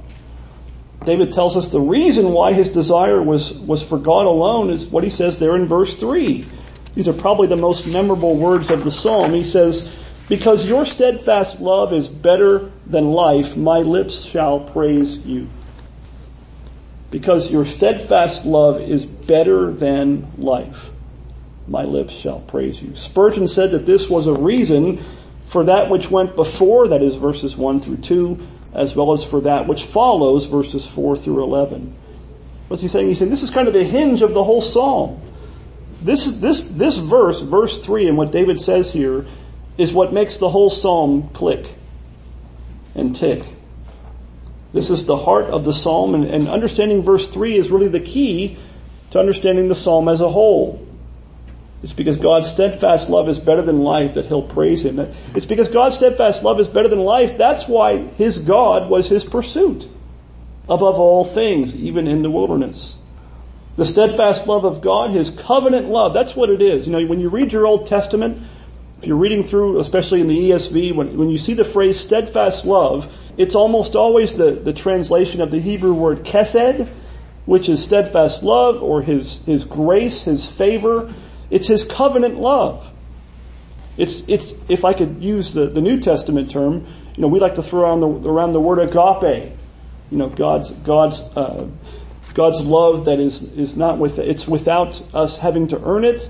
David 1.05 1.33
tells 1.33 1.57
us 1.57 1.69
the 1.69 1.81
reason 1.81 2.33
why 2.33 2.53
his 2.53 2.71
desire 2.71 3.23
was, 3.23 3.55
was 3.55 3.83
for 3.87 3.99
God 3.99 4.27
alone 4.27 4.71
is 4.71 4.89
what 4.89 5.03
he 5.03 5.11
says 5.11 5.39
there 5.39 5.57
in 5.57 5.67
verse 5.67 5.97
3. 5.97 6.47
These 6.95 7.09
are 7.09 7.13
probably 7.13 7.47
the 7.47 7.57
most 7.57 7.87
memorable 7.87 8.37
words 8.37 8.71
of 8.71 8.85
the 8.85 8.91
psalm. 8.91 9.33
He 9.33 9.45
says, 9.45 9.95
because 10.29 10.67
your 10.67 10.85
steadfast 10.85 11.61
love 11.61 11.93
is 11.93 12.09
better 12.09 12.71
than 12.87 13.13
life, 13.13 13.57
my 13.57 13.79
lips 13.79 14.23
shall 14.25 14.61
praise 14.61 15.27
you. 15.27 15.49
Because 17.11 17.51
your 17.51 17.65
steadfast 17.65 18.45
love 18.45 18.81
is 18.81 19.07
better 19.07 19.73
than 19.73 20.31
life, 20.39 20.91
my 21.67 21.85
lips 21.85 22.15
shall 22.15 22.41
praise 22.41 22.81
you. 22.81 22.95
Spurgeon 22.95 23.49
said 23.49 23.73
that 23.73 23.87
this 23.87 24.09
was 24.09 24.27
a 24.27 24.35
reason 24.35 25.05
for 25.47 25.65
that 25.65 25.91
which 25.91 26.11
went 26.11 26.37
before, 26.37 26.89
that 26.89 27.03
is 27.03 27.17
verses 27.17 27.57
1 27.57 27.81
through 27.81 27.97
2, 27.97 28.39
as 28.75 28.95
well 28.95 29.13
as 29.13 29.25
for 29.25 29.41
that 29.43 29.67
which 29.67 29.83
follows, 29.83 30.47
verses 30.47 30.87
4 30.87 31.17
through 31.17 31.43
11. 31.43 31.97
What's 32.69 32.83
he 32.83 32.89
saying? 32.89 33.09
He's 33.09 33.19
saying 33.19 33.31
this 33.31 33.43
is 33.43 33.51
kind 33.51 33.67
of 33.67 33.75
the 33.75 33.85
hinge 33.85 34.23
of 34.23 34.33
the 34.33 34.45
whole 34.45 34.61
psalm. 34.61 35.21
This, 36.03 36.31
this, 36.33 36.63
this 36.63 36.99
verse, 36.99 37.43
verse 37.43 37.85
3, 37.85 38.09
and 38.09 38.17
what 38.17 38.33
David 38.33 38.61
says 38.61 38.93
here, 38.93 39.27
is 39.77 39.93
what 39.93 40.13
makes 40.13 40.37
the 40.37 40.49
whole 40.49 40.71
psalm 40.71 41.29
click 41.31 41.67
and 42.95 43.15
tick. 43.15 43.43
This 44.73 44.89
is 44.89 45.05
the 45.05 45.17
heart 45.17 45.47
of 45.47 45.65
the 45.65 45.73
psalm, 45.73 46.15
and, 46.15 46.25
and 46.25 46.49
understanding 46.49 47.03
verse 47.03 47.29
3 47.29 47.55
is 47.55 47.71
really 47.71 47.89
the 47.89 48.01
key 48.01 48.57
to 49.11 49.19
understanding 49.19 49.69
the 49.69 49.75
psalm 49.75 50.09
as 50.09 50.21
a 50.21 50.29
whole. 50.29 50.87
It's 51.83 51.95
because 51.95 52.19
God's 52.19 52.51
steadfast 52.51 53.09
love 53.09 53.29
is 53.29 53.39
better 53.39 53.63
than 53.63 53.81
life 53.81 54.15
that 54.15 54.27
he'll 54.27 54.43
praise 54.43 54.85
him. 54.85 54.99
It's 55.35 55.47
because 55.47 55.69
God's 55.69 55.97
steadfast 55.97 56.43
love 56.43 56.61
is 56.61 56.69
better 56.69 56.89
than 56.89 57.01
life. 57.01 57.39
That's 57.39 57.67
why 57.67 57.97
his 57.97 58.39
God 58.39 58.91
was 58.91 59.09
his 59.09 59.25
pursuit 59.25 59.89
above 60.69 61.01
all 61.01 61.25
things, 61.25 61.75
even 61.75 62.07
in 62.07 62.23
the 62.23 62.31
wilderness. 62.31 62.97
The 63.77 63.87
steadfast 63.87 64.47
love 64.47 64.65
of 64.65 64.83
God, 64.83 65.11
his 65.11 65.31
covenant 65.31 65.89
love, 65.89 66.13
that's 66.13 66.37
what 66.37 66.51
it 66.51 66.61
is. 66.61 66.87
You 66.87 66.93
know, 66.93 67.07
when 67.07 67.19
you 67.19 67.31
read 67.31 67.53
your 67.53 67.67
Old 67.67 67.87
Testament, 67.87 68.43
if 68.99 69.07
you're 69.07 69.17
reading 69.17 69.43
through, 69.43 69.81
especially 69.81 70.21
in 70.21 70.29
the 70.29 70.51
ESV, 70.51 70.93
when, 70.95 71.17
when 71.17 71.31
you 71.31 71.39
see 71.39 71.55
the 71.55 71.65
phrase 71.65 71.99
steadfast 71.99 72.67
love, 72.67 73.11
it's 73.39 73.55
almost 73.55 73.97
always 73.97 74.35
the, 74.35 74.51
the 74.51 74.75
translation 74.75 75.41
of 75.41 75.51
the 75.51 75.59
Hebrew 75.59 75.95
word 75.95 76.25
chesed, 76.25 76.87
which 77.47 77.71
is 77.71 77.83
steadfast 77.83 78.43
love 78.43 78.83
or 78.83 79.01
his, 79.01 79.43
his 79.47 79.65
grace, 79.65 80.23
his 80.23 80.51
favor. 80.51 81.13
It's 81.51 81.67
his 81.67 81.85
covenant 81.85 82.37
love. 82.37 82.93
It's, 83.97 84.27
it's, 84.29 84.55
if 84.69 84.85
I 84.85 84.93
could 84.93 85.23
use 85.23 85.53
the, 85.53 85.67
the 85.67 85.81
New 85.81 86.01
Testament 86.01 86.51
term, 86.51 86.87
you 87.17 87.23
know, 87.23 87.29
we 87.29 87.41
like 87.41 87.57
to 87.57 87.63
throw 87.63 87.83
around 87.83 88.01
the, 88.01 88.09
around 88.09 88.53
the 88.53 88.61
word 88.61 88.79
agape. 88.79 89.53
You 90.11 90.19
know, 90.19 90.29
God's, 90.29 90.71
God's, 90.71 91.21
uh, 91.21 91.69
God's 92.35 92.61
love 92.63 93.05
that 93.07 93.21
is, 93.21 93.43
is 93.43 93.77
not 93.77 93.99
with, 93.99 94.19
it's 94.19 94.47
without 94.49 95.03
us 95.15 95.39
having 95.39 95.69
to 95.69 95.83
earn 95.85 96.05
it. 96.05 96.29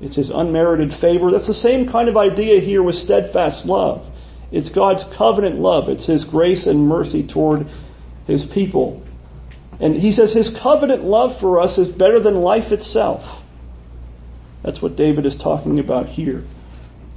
It's 0.00 0.16
his 0.16 0.30
unmerited 0.30 0.94
favor. 0.94 1.30
That's 1.30 1.46
the 1.48 1.54
same 1.54 1.88
kind 1.88 2.08
of 2.08 2.16
idea 2.16 2.60
here 2.60 2.82
with 2.82 2.94
steadfast 2.94 3.66
love. 3.66 4.08
It's 4.52 4.70
God's 4.70 5.04
covenant 5.04 5.58
love. 5.58 5.88
It's 5.88 6.06
his 6.06 6.24
grace 6.24 6.66
and 6.66 6.86
mercy 6.86 7.22
toward 7.22 7.66
his 8.26 8.46
people. 8.46 9.02
And 9.80 9.96
he 9.96 10.12
says 10.12 10.32
his 10.32 10.50
covenant 10.50 11.04
love 11.04 11.38
for 11.38 11.60
us 11.60 11.78
is 11.78 11.88
better 11.88 12.20
than 12.20 12.36
life 12.36 12.72
itself. 12.72 13.44
That's 14.68 14.82
what 14.82 14.96
David 14.96 15.24
is 15.24 15.34
talking 15.34 15.78
about 15.78 16.10
here. 16.10 16.44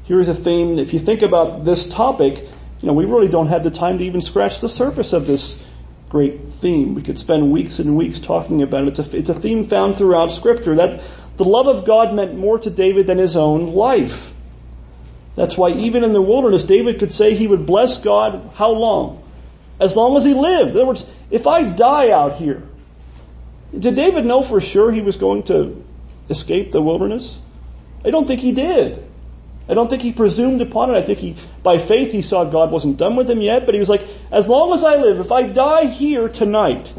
Here's 0.06 0.30
a 0.30 0.34
theme, 0.34 0.80
if 0.80 0.94
you 0.94 1.00
think 1.00 1.22
about 1.22 1.66
this 1.66 1.86
topic, 1.86 2.38
you 2.38 2.88
know, 2.88 2.94
we 2.94 3.04
really 3.04 3.28
don't 3.28 3.48
have 3.48 3.62
the 3.62 3.70
time 3.70 3.98
to 3.98 4.06
even 4.06 4.22
scratch 4.22 4.62
the 4.62 4.70
surface 4.70 5.12
of 5.12 5.28
this 5.28 5.62
great 6.08 6.48
theme. 6.48 6.96
We 6.96 7.02
could 7.02 7.20
spend 7.20 7.52
weeks 7.52 7.80
and 7.80 7.98
weeks 7.98 8.22
talking 8.22 8.62
about 8.62 8.88
it. 8.88 8.98
It's 8.98 9.14
a, 9.14 9.18
it's 9.18 9.30
a 9.30 9.34
theme 9.34 9.66
found 9.66 9.98
throughout 9.98 10.32
scripture 10.32 10.76
that 10.76 11.04
the 11.36 11.44
love 11.44 11.68
of 11.68 11.84
God 11.84 12.16
meant 12.16 12.38
more 12.38 12.58
to 12.58 12.70
David 12.70 13.06
than 13.06 13.18
his 13.18 13.36
own 13.36 13.74
life. 13.74 14.34
That's 15.36 15.58
why 15.58 15.72
even 15.72 16.06
in 16.06 16.14
the 16.14 16.22
wilderness, 16.22 16.64
David 16.64 17.00
could 17.00 17.12
say 17.12 17.36
he 17.36 17.50
would 17.50 17.66
bless 17.66 17.98
God 17.98 18.52
how 18.56 18.72
long? 18.72 19.28
As 19.78 19.98
long 19.98 20.16
as 20.16 20.24
he 20.24 20.34
lived. 20.34 20.70
In 20.70 20.78
other 20.78 20.86
words, 20.86 21.06
if 21.30 21.48
I 21.48 21.64
die 21.64 22.12
out 22.12 22.38
here, 22.38 22.64
did 23.78 23.96
David 23.96 24.26
know 24.26 24.42
for 24.42 24.62
sure 24.62 24.90
he 24.90 25.02
was 25.02 25.18
going 25.18 25.44
to 25.44 25.84
escape 26.32 26.72
the 26.72 26.82
wilderness? 26.82 27.40
I 28.04 28.10
don't 28.10 28.28
think 28.28 28.42
he 28.42 28.52
did. 28.52 29.06
I 29.70 29.74
don't 29.74 29.90
think 29.90 30.02
he 30.02 30.12
presumed 30.12 30.62
upon 30.62 30.90
it. 30.90 30.98
I 30.98 31.02
think 31.04 31.20
he, 31.20 31.36
by 31.62 31.78
faith, 31.78 32.12
he 32.12 32.24
saw 32.24 32.44
God 32.44 32.72
wasn't 32.72 32.98
done 32.98 33.16
with 33.16 33.30
him 33.30 33.42
yet, 33.42 33.66
but 33.66 33.76
he 33.76 33.80
was 33.80 33.90
like, 33.90 34.06
as 34.32 34.48
long 34.48 34.74
as 34.74 34.84
I 34.84 34.96
live, 34.96 35.20
if 35.20 35.32
I 35.32 35.44
die 35.44 35.86
here 35.86 36.28
tonight, 36.28 36.94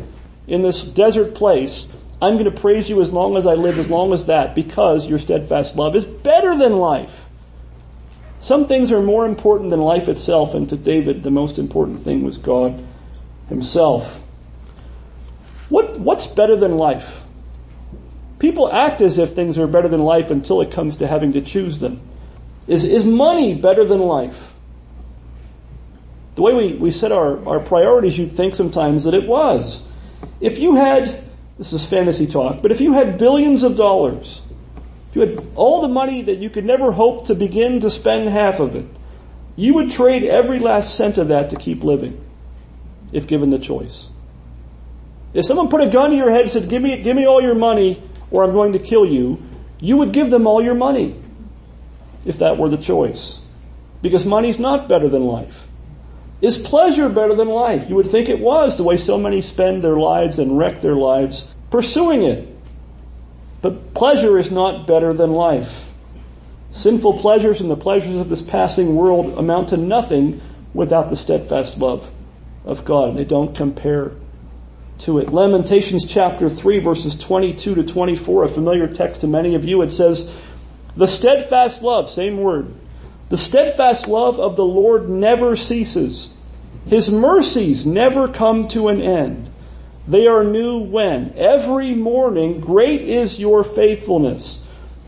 in 0.47 0.63
this 0.63 0.85
desert 0.85 1.35
place, 1.35 1.93
I'm 2.21 2.35
going 2.35 2.53
to 2.53 2.61
praise 2.61 2.89
you 2.89 3.01
as 3.01 3.13
long 3.13 3.37
as 3.37 3.47
I 3.47 3.55
live, 3.55 3.79
as 3.79 3.89
long 3.89 4.13
as 4.13 4.27
that, 4.27 4.55
because 4.55 5.09
your 5.09 5.19
steadfast 5.19 5.77
love 5.77 5.97
is 5.97 6.05
better 6.05 6.57
than 6.57 6.77
life. 6.77 7.25
Some 8.39 8.67
things 8.67 8.91
are 8.93 9.03
more 9.03 9.25
important 9.27 9.71
than 9.71 9.81
life 9.81 10.09
itself, 10.09 10.55
and 10.55 10.69
to 10.69 10.77
David, 10.77 11.23
the 11.23 11.31
most 11.31 11.59
important 11.59 12.03
thing 12.03 12.23
was 12.23 12.39
God 12.39 12.85
himself. 13.49 14.21
What, 15.69 15.99
what's 15.99 16.27
better 16.27 16.57
than 16.57 16.77
life? 16.77 17.22
People 18.43 18.73
act 18.73 19.01
as 19.01 19.19
if 19.19 19.35
things 19.35 19.57
are 19.57 19.69
better 19.69 19.87
than 19.87 20.03
life 20.03 20.33
until 20.33 20.63
it 20.63 20.73
comes 20.73 20.97
to 20.97 21.07
having 21.07 21.35
to 21.35 21.43
choose 21.43 21.79
them. 21.79 22.01
Is, 22.67 22.85
is 22.85 23.07
money 23.07 23.55
better 23.55 23.85
than 23.85 24.01
life? 24.01 24.53
The 26.35 26.43
way 26.43 26.53
we, 26.53 26.73
we 26.73 26.91
set 26.91 27.13
our, 27.13 27.49
our 27.49 27.61
priorities, 27.61 28.19
you'd 28.19 28.33
think 28.33 28.57
sometimes 28.57 29.05
that 29.05 29.15
it 29.15 29.29
was. 29.29 29.87
If 30.41 30.59
you 30.59 30.75
had, 30.75 31.23
this 31.57 31.73
is 31.73 31.89
fantasy 31.89 32.27
talk, 32.27 32.63
but 32.63 32.73
if 32.73 32.81
you 32.81 32.95
had 32.95 33.17
billions 33.17 33.63
of 33.63 33.77
dollars, 33.77 34.43
if 35.11 35.15
you 35.15 35.21
had 35.21 35.47
all 35.55 35.81
the 35.81 35.87
money 35.87 36.23
that 36.23 36.39
you 36.39 36.51
could 36.51 36.65
never 36.65 36.91
hope 36.91 37.27
to 37.27 37.37
begin 37.37 37.79
to 37.83 37.91
spend 37.91 38.29
half 38.29 38.59
of 38.59 38.75
it, 38.75 38.87
you 39.55 39.75
would 39.75 39.93
trade 39.93 40.25
every 40.25 40.59
last 40.59 40.97
cent 40.97 41.17
of 41.17 41.29
that 41.29 41.51
to 41.51 41.57
keep 41.57 41.85
living, 41.85 42.21
if 43.13 43.29
given 43.29 43.51
the 43.51 43.61
choice. 43.61 44.11
If 45.33 45.45
someone 45.45 45.69
put 45.69 45.81
a 45.81 45.87
gun 45.87 46.11
to 46.11 46.17
your 46.17 46.33
head 46.33 46.41
and 46.41 46.51
said, 46.51 46.69
give 46.69 46.83
me, 46.83 47.01
give 47.01 47.15
me 47.17 47.25
all 47.25 47.41
your 47.41 47.55
money 47.55 48.03
or 48.33 48.43
I'm 48.43 48.53
going 48.53 48.73
to 48.73 48.79
kill 48.79 49.07
you, 49.07 49.41
you 49.79 49.99
would 49.99 50.13
give 50.13 50.31
them 50.31 50.47
all 50.47 50.63
your 50.63 50.75
money, 50.75 51.21
if 52.25 52.39
that 52.39 52.57
were 52.57 52.69
the 52.69 52.77
choice. 52.77 53.41
Because 54.01 54.27
money's 54.27 54.59
not 54.59 54.89
better 54.89 55.09
than 55.09 55.25
life. 55.25 55.67
Is 56.41 56.59
pleasure 56.59 57.09
better 57.09 57.35
than 57.35 57.49
life? 57.49 57.89
You 57.89 57.95
would 57.97 58.07
think 58.07 58.29
it 58.29 58.41
was, 58.41 58.77
the 58.77 58.83
way 58.83 58.97
so 58.97 59.17
many 59.17 59.43
spend 59.43 59.83
their 59.83 59.97
lives 59.97 60.41
and 60.41 60.59
wreck 60.59 60.81
their 60.81 60.97
lives 60.97 61.49
pursuing 61.71 62.23
it. 62.23 62.49
But 63.61 63.95
pleasure 63.95 64.39
is 64.39 64.51
not 64.51 64.89
better 64.89 65.13
than 65.13 65.31
life. 65.31 65.89
Sinful 66.73 67.19
pleasures 67.19 67.61
and 67.61 67.71
the 67.71 67.77
pleasures 67.77 68.17
of 68.17 68.29
this 68.29 68.43
passing 68.43 68.97
world 68.97 69.39
amount 69.39 69.69
to 69.69 69.77
nothing 69.77 70.41
without 70.75 71.11
the 71.11 71.17
steadfast 71.17 71.77
love 71.79 72.11
of 72.65 72.85
God. 72.85 73.17
They 73.17 73.25
don't 73.25 73.55
compare 73.55 74.13
to 75.03 75.19
it. 75.19 75.33
Lamentations 75.33 76.07
chapter 76.07 76.49
3 76.49 76.79
verses 76.79 77.17
22 77.17 77.77
to 77.77 77.85
24, 77.85 78.45
a 78.45 78.49
familiar 78.49 78.89
text 78.89 79.23
to 79.23 79.27
many 79.27 79.55
of 79.55 79.65
you. 79.65 79.83
It 79.83 79.93
says, 79.93 80.35
the 80.97 81.07
steadfast 81.07 81.83
love, 81.83 82.09
same 82.09 82.39
word. 82.39 82.73
The 83.29 83.37
steadfast 83.37 84.09
love 84.09 84.39
of 84.39 84.57
the 84.57 84.65
Lord 84.65 85.09
never 85.09 85.57
ceases. 85.57 86.33
His 86.87 87.11
mercies 87.11 87.87
never 87.87 88.29
come 88.29 88.69
to 88.69 88.89
an 88.89 89.01
end. 89.01 89.51
They 90.07 90.27
are 90.27 90.45
new 90.45 90.81
when? 90.81 91.33
Every 91.37 91.95
morning, 91.95 92.61
great 92.61 93.03
is 93.03 93.39
your 93.39 93.65
faithfulness. 93.65 94.63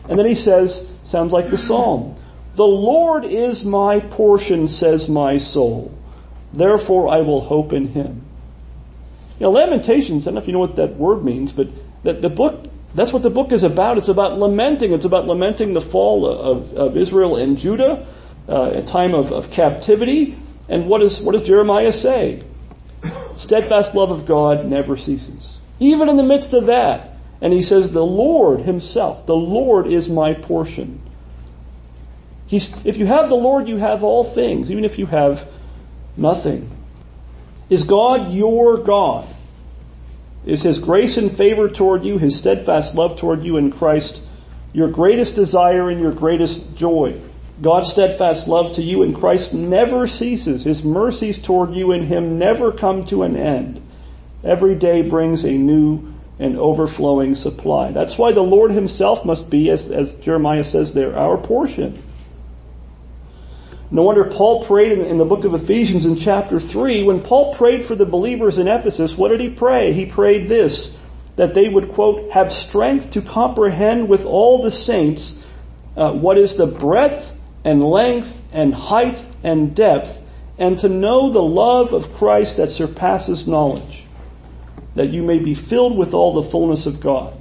And 0.09 0.17
then 0.17 0.25
he 0.25 0.35
says, 0.35 0.89
sounds 1.03 1.33
like 1.33 1.49
the 1.49 1.57
psalm, 1.57 2.15
the 2.55 2.65
Lord 2.65 3.25
is 3.25 3.65
my 3.65 3.99
portion, 3.99 4.67
says 4.67 5.09
my 5.09 5.37
soul. 5.37 5.93
Therefore 6.53 7.09
I 7.09 7.19
will 7.19 7.41
hope 7.41 7.73
in 7.73 7.87
him. 7.89 8.24
You 9.39 9.45
know, 9.45 9.51
Lamentations, 9.51 10.25
I 10.25 10.29
don't 10.29 10.35
know 10.35 10.41
if 10.41 10.47
you 10.47 10.53
know 10.53 10.59
what 10.59 10.77
that 10.77 10.95
word 10.95 11.23
means, 11.23 11.51
but 11.51 11.67
the, 12.03 12.13
the 12.13 12.29
book, 12.29 12.65
that's 12.93 13.11
what 13.11 13.23
the 13.23 13.29
book 13.29 13.51
is 13.51 13.63
about. 13.63 13.97
It's 13.97 14.07
about 14.07 14.37
lamenting. 14.37 14.93
It's 14.93 15.05
about 15.05 15.25
lamenting 15.25 15.73
the 15.73 15.81
fall 15.81 16.25
of, 16.25 16.73
of 16.73 16.97
Israel 16.97 17.35
and 17.35 17.57
Judah, 17.57 18.07
uh, 18.47 18.71
a 18.75 18.83
time 18.83 19.13
of, 19.13 19.31
of 19.31 19.51
captivity. 19.51 20.37
And 20.69 20.87
what, 20.87 21.01
is, 21.01 21.21
what 21.21 21.33
does 21.33 21.43
Jeremiah 21.43 21.91
say? 21.91 22.41
steadfast 23.35 23.95
love 23.95 24.11
of 24.11 24.25
God 24.25 24.65
never 24.65 24.97
ceases. 24.97 25.59
Even 25.79 26.09
in 26.09 26.17
the 26.17 26.23
midst 26.23 26.53
of 26.53 26.67
that, 26.67 27.17
and 27.41 27.51
he 27.51 27.61
says, 27.61 27.91
the 27.91 28.05
Lord 28.05 28.61
himself, 28.61 29.25
the 29.25 29.35
Lord 29.35 29.87
is 29.87 30.09
my 30.09 30.33
portion. 30.33 31.01
He's, 32.47 32.85
if 32.85 32.97
you 32.97 33.05
have 33.05 33.29
the 33.29 33.35
Lord, 33.35 33.67
you 33.67 33.77
have 33.77 34.03
all 34.03 34.23
things, 34.23 34.71
even 34.71 34.85
if 34.85 34.97
you 34.97 35.05
have 35.07 35.47
nothing. 36.15 36.71
Is 37.69 37.83
God 37.83 38.31
your 38.31 38.77
God? 38.77 39.27
Is 40.45 40.61
His 40.61 40.79
grace 40.79 41.17
and 41.17 41.31
favor 41.31 41.69
toward 41.69 42.05
you, 42.05 42.17
His 42.17 42.37
steadfast 42.37 42.93
love 42.95 43.15
toward 43.15 43.43
you 43.43 43.57
in 43.57 43.71
Christ, 43.71 44.21
your 44.73 44.89
greatest 44.89 45.35
desire 45.35 45.89
and 45.89 45.99
your 45.99 46.11
greatest 46.11 46.75
joy? 46.75 47.19
God's 47.61 47.89
steadfast 47.89 48.47
love 48.47 48.73
to 48.73 48.81
you 48.81 49.01
in 49.01 49.13
Christ 49.13 49.53
never 49.53 50.07
ceases. 50.07 50.63
His 50.63 50.83
mercies 50.83 51.41
toward 51.41 51.73
you 51.73 51.91
in 51.93 52.03
Him 52.03 52.37
never 52.37 52.71
come 52.71 53.05
to 53.05 53.23
an 53.23 53.35
end. 53.35 53.81
Every 54.43 54.75
day 54.75 55.01
brings 55.01 55.43
a 55.45 55.51
new 55.51 56.13
and 56.37 56.57
overflowing 56.57 57.33
supply. 57.33 57.91
That's 57.91 58.17
why 58.17 58.33
the 58.33 58.43
Lord 58.43 58.71
Himself 58.71 59.25
must 59.25 59.49
be, 59.49 59.71
as, 59.71 59.89
as 59.89 60.13
Jeremiah 60.15 60.65
says 60.65 60.93
there, 60.93 61.17
our 61.17 61.37
portion. 61.37 61.97
No 63.95 64.03
wonder 64.03 64.25
Paul 64.25 64.61
prayed 64.65 64.91
in, 64.91 65.05
in 65.05 65.17
the 65.17 65.23
book 65.23 65.45
of 65.45 65.53
Ephesians 65.53 66.05
in 66.05 66.17
chapter 66.17 66.59
3. 66.59 67.03
When 67.03 67.21
Paul 67.21 67.55
prayed 67.55 67.85
for 67.85 67.95
the 67.95 68.05
believers 68.05 68.57
in 68.57 68.67
Ephesus, 68.67 69.17
what 69.17 69.29
did 69.29 69.39
he 69.39 69.49
pray? 69.49 69.93
He 69.93 70.05
prayed 70.05 70.49
this, 70.49 70.97
that 71.37 71.53
they 71.53 71.69
would, 71.69 71.87
quote, 71.87 72.29
have 72.31 72.51
strength 72.51 73.11
to 73.11 73.21
comprehend 73.21 74.09
with 74.09 74.25
all 74.25 74.61
the 74.61 74.69
saints 74.69 75.41
uh, 75.95 76.11
what 76.11 76.37
is 76.37 76.57
the 76.57 76.65
breadth 76.65 77.39
and 77.63 77.81
length 77.81 78.37
and 78.51 78.73
height 78.73 79.23
and 79.45 79.73
depth, 79.73 80.21
and 80.57 80.77
to 80.79 80.89
know 80.89 81.29
the 81.29 81.41
love 81.41 81.93
of 81.93 82.15
Christ 82.15 82.57
that 82.57 82.71
surpasses 82.71 83.47
knowledge, 83.47 84.05
that 84.95 85.11
you 85.11 85.23
may 85.23 85.39
be 85.39 85.55
filled 85.55 85.97
with 85.97 86.13
all 86.13 86.33
the 86.33 86.43
fullness 86.43 86.85
of 86.85 86.99
God. 86.99 87.33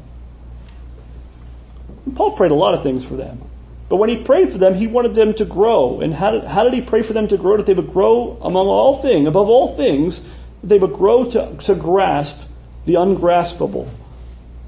And 2.06 2.14
Paul 2.14 2.36
prayed 2.36 2.52
a 2.52 2.54
lot 2.54 2.74
of 2.74 2.84
things 2.84 3.04
for 3.04 3.16
them. 3.16 3.42
But 3.88 3.96
when 3.96 4.08
he 4.08 4.22
prayed 4.22 4.50
for 4.50 4.58
them, 4.58 4.74
he 4.74 4.86
wanted 4.86 5.14
them 5.14 5.34
to 5.34 5.44
grow. 5.44 6.00
And 6.00 6.14
how 6.14 6.30
did, 6.30 6.44
how 6.44 6.64
did 6.64 6.74
he 6.74 6.80
pray 6.80 7.02
for 7.02 7.12
them 7.12 7.28
to 7.28 7.36
grow? 7.36 7.56
That 7.56 7.66
they 7.66 7.74
would 7.74 7.92
grow 7.92 8.38
among 8.40 8.66
all 8.66 9.02
things, 9.02 9.28
above 9.28 9.48
all 9.48 9.68
things, 9.68 10.22
that 10.60 10.68
they 10.68 10.78
would 10.78 10.92
grow 10.92 11.30
to, 11.30 11.56
to 11.56 11.74
grasp 11.74 12.40
the 12.86 12.94
ungraspable. 12.94 13.88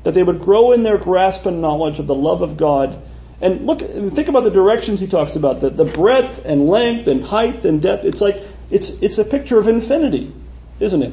That 0.02 0.14
they 0.14 0.22
would 0.22 0.40
grow 0.40 0.72
in 0.72 0.83
their 0.83 0.98
grasp 0.98 1.46
and 1.46 1.61
knowledge 1.61 1.98
of 1.98 2.07
the 2.07 2.14
love 2.14 2.42
of 2.42 2.57
God. 2.57 3.02
And 3.40 3.66
look, 3.66 3.81
think 3.81 4.29
about 4.29 4.44
the 4.44 4.50
directions 4.50 5.00
he 5.00 5.07
talks 5.07 5.37
about, 5.37 5.61
the, 5.61 5.70
the 5.70 5.85
breadth 5.85 6.44
and 6.44 6.66
length 6.66 7.07
and 7.07 7.24
height 7.24 7.64
and 7.64 7.83
depth. 7.83 8.05
It's 8.05 8.20
like, 8.20 8.42
it's, 8.70 8.90
it's 9.02 9.18
a 9.18 9.24
picture 9.24 9.59
of 9.59 9.66
infinity, 9.66 10.33
isn't 10.81 11.02
it? 11.02 11.12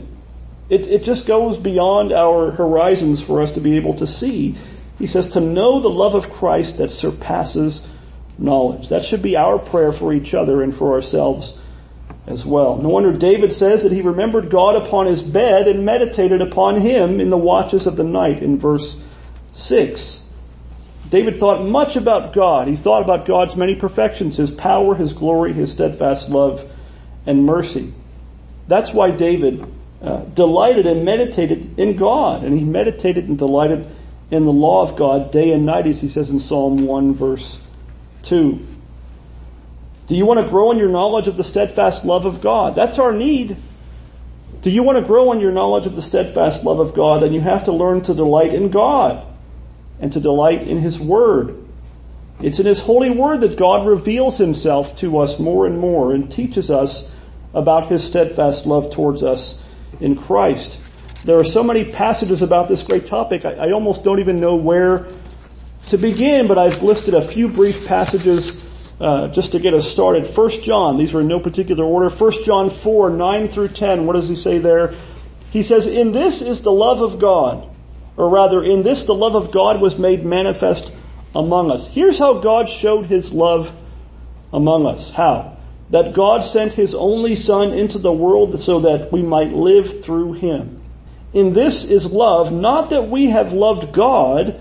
It, 0.70 0.88
it 0.88 1.04
just 1.04 1.28
goes 1.28 1.58
beyond 1.58 2.12
our 2.12 2.52
horizons 2.52 3.22
for 3.22 3.42
us 3.42 3.54
to 3.54 3.62
be 3.62 3.78
able 3.78 3.96
to 3.96 4.08
see. 4.08 4.56
He 5.04 5.08
says 5.08 5.28
to 5.32 5.42
know 5.42 5.82
the 5.82 5.90
love 5.90 6.16
of 6.16 6.32
Christ 6.32 6.78
that 6.78 6.90
surpasses 6.90 7.86
knowledge. 8.38 8.88
That 8.88 9.04
should 9.04 9.22
be 9.22 9.36
our 9.36 9.60
prayer 9.60 9.92
for 9.92 10.14
each 10.14 10.34
other 10.34 10.62
and 10.62 10.74
for 10.74 10.94
ourselves 10.94 11.60
as 12.26 12.46
well. 12.46 12.78
No 12.78 12.88
wonder 12.88 13.12
David 13.12 13.52
says 13.52 13.84
that 13.84 13.92
he 13.92 14.00
remembered 14.00 14.50
God 14.50 14.82
upon 14.82 15.08
his 15.08 15.22
bed 15.22 15.68
and 15.68 15.84
meditated 15.84 16.42
upon 16.42 16.80
him 16.80 17.20
in 17.20 17.30
the 17.30 17.38
watches 17.38 17.86
of 17.86 17.98
the 17.98 18.06
night 18.06 18.42
in 18.42 18.58
verse 18.58 19.04
6. 19.52 20.24
David 21.10 21.36
thought 21.36 21.68
much 21.68 21.98
about 21.98 22.32
God. 22.32 22.70
He 22.70 22.78
thought 22.78 23.04
about 23.04 23.26
God's 23.26 23.58
many 23.58 23.76
perfections, 23.76 24.38
his 24.38 24.52
power, 24.52 24.96
his 24.96 25.12
glory, 25.12 25.52
his 25.52 25.74
steadfast 25.74 26.30
love 26.30 26.66
and 27.26 27.46
mercy. 27.46 27.92
That's 28.70 28.94
why 28.94 29.12
David 29.12 29.70
uh, 30.02 30.20
delighted 30.20 30.86
and 30.86 31.04
meditated 31.04 31.78
in 31.78 31.98
God, 31.98 32.46
and 32.46 32.58
he 32.58 32.64
meditated 32.64 33.28
and 33.28 33.38
delighted 33.38 33.86
in 34.34 34.46
the 34.46 34.52
law 34.52 34.82
of 34.82 34.96
God 34.96 35.32
day 35.32 35.52
and 35.52 35.66
night, 35.66 35.86
as 35.86 36.02
he 36.02 36.08
says 36.08 36.32
in 36.32 36.40
Psalm 36.40 36.86
1 36.86 37.14
verse 37.14 37.60
2. 38.24 38.60
Do 40.08 40.16
you 40.16 40.26
want 40.26 40.44
to 40.44 40.50
grow 40.50 40.72
in 40.72 40.80
your 40.80 40.90
knowledge 40.90 41.28
of 41.28 41.38
the 41.38 41.44
steadfast 41.44 42.04
love 42.04 42.26
of 42.26 42.42
God? 42.42 42.74
That's 42.76 42.98
our 42.98 43.14
need. 43.14 43.56
Do 44.62 44.72
you 44.72 44.82
want 44.82 44.98
to 44.98 45.04
grow 45.04 45.32
in 45.34 45.40
your 45.40 45.52
knowledge 45.52 45.86
of 45.86 45.96
the 45.96 46.02
steadfast 46.02 46.64
love 46.64 46.80
of 46.80 46.94
God? 46.94 47.22
Then 47.22 47.34
you 47.34 47.42
have 47.42 47.66
to 47.66 47.72
learn 47.72 48.02
to 48.02 48.14
delight 48.14 48.54
in 48.54 48.70
God 48.70 49.26
and 50.00 50.12
to 50.14 50.20
delight 50.20 50.64
in 50.64 50.78
His 50.78 51.00
Word. 51.00 51.64
It's 52.42 52.60
in 52.60 52.66
His 52.66 52.80
holy 52.80 53.12
Word 53.12 53.42
that 53.42 53.58
God 53.58 53.88
reveals 53.88 54.38
Himself 54.38 54.98
to 54.98 55.20
us 55.20 55.38
more 55.38 55.68
and 55.68 55.80
more 55.80 56.14
and 56.14 56.32
teaches 56.32 56.72
us 56.72 57.12
about 57.54 57.88
His 57.88 58.04
steadfast 58.04 58.66
love 58.66 58.90
towards 58.90 59.24
us 59.24 59.62
in 60.00 60.16
Christ. 60.16 60.80
There 61.24 61.40
are 61.40 61.46
so 61.46 61.64
many 61.64 61.86
passages 61.86 62.42
about 62.42 62.68
this 62.68 62.84
great 62.84 63.06
topic, 63.06 63.46
I, 63.46 63.54
I 63.54 63.72
almost 63.72 64.04
don't 64.04 64.20
even 64.20 64.42
know 64.42 64.56
where 64.56 65.08
to 65.88 65.98
begin, 65.98 66.48
but 66.48 66.58
I've 66.58 66.84
listed 66.84 67.14
a 67.14 67.22
few 67.22 67.48
brief 67.48 67.88
passages 67.88 68.64
uh, 69.00 69.30
just 69.30 69.54
to 69.54 69.60
get 69.60 69.74
us 69.74 69.90
started. 69.90 70.28
First 70.28 70.64
John, 70.64 70.98
these 70.98 71.14
are 71.16 71.22
in 71.22 71.28
no 71.28 71.40
particular 71.40 71.86
order. 71.86 72.10
First 72.10 72.46
John 72.46 72.70
4, 72.70 73.10
9 73.10 73.48
through 73.48 73.70
10, 73.70 74.06
what 74.06 74.14
does 74.14 74.28
he 74.28 74.36
say 74.36 74.60
there? 74.60 74.96
He 75.50 75.64
says, 75.64 75.88
in 75.88 76.12
this 76.12 76.42
is 76.42 76.62
the 76.62 76.72
love 76.72 77.02
of 77.02 77.20
God, 77.20 77.70
or 78.18 78.30
rather, 78.30 78.62
in 78.62 78.84
this 78.84 79.06
the 79.06 79.16
love 79.16 79.36
of 79.36 79.52
God 79.52 79.80
was 79.80 79.98
made 79.98 80.26
manifest 80.26 80.94
among 81.34 81.72
us. 81.72 81.88
Here's 81.88 82.20
how 82.20 82.40
God 82.40 82.68
showed 82.68 83.06
his 83.06 83.32
love 83.32 83.74
among 84.52 84.86
us. 84.86 85.10
How? 85.10 85.58
That 85.90 86.14
God 86.14 86.44
sent 86.44 86.74
his 86.74 86.94
only 86.94 87.36
son 87.36 87.72
into 87.72 87.98
the 87.98 88.12
world 88.12 88.60
so 88.60 88.82
that 88.82 89.12
we 89.12 89.24
might 89.24 89.54
live 89.54 90.04
through 90.04 90.34
him. 90.34 90.83
In 91.34 91.54
this 91.54 91.84
is 91.84 92.12
love, 92.12 92.52
not 92.52 92.92
that 92.92 93.08
we 93.08 93.28
have 93.28 93.54
loved 93.54 93.92
God, 93.92 94.60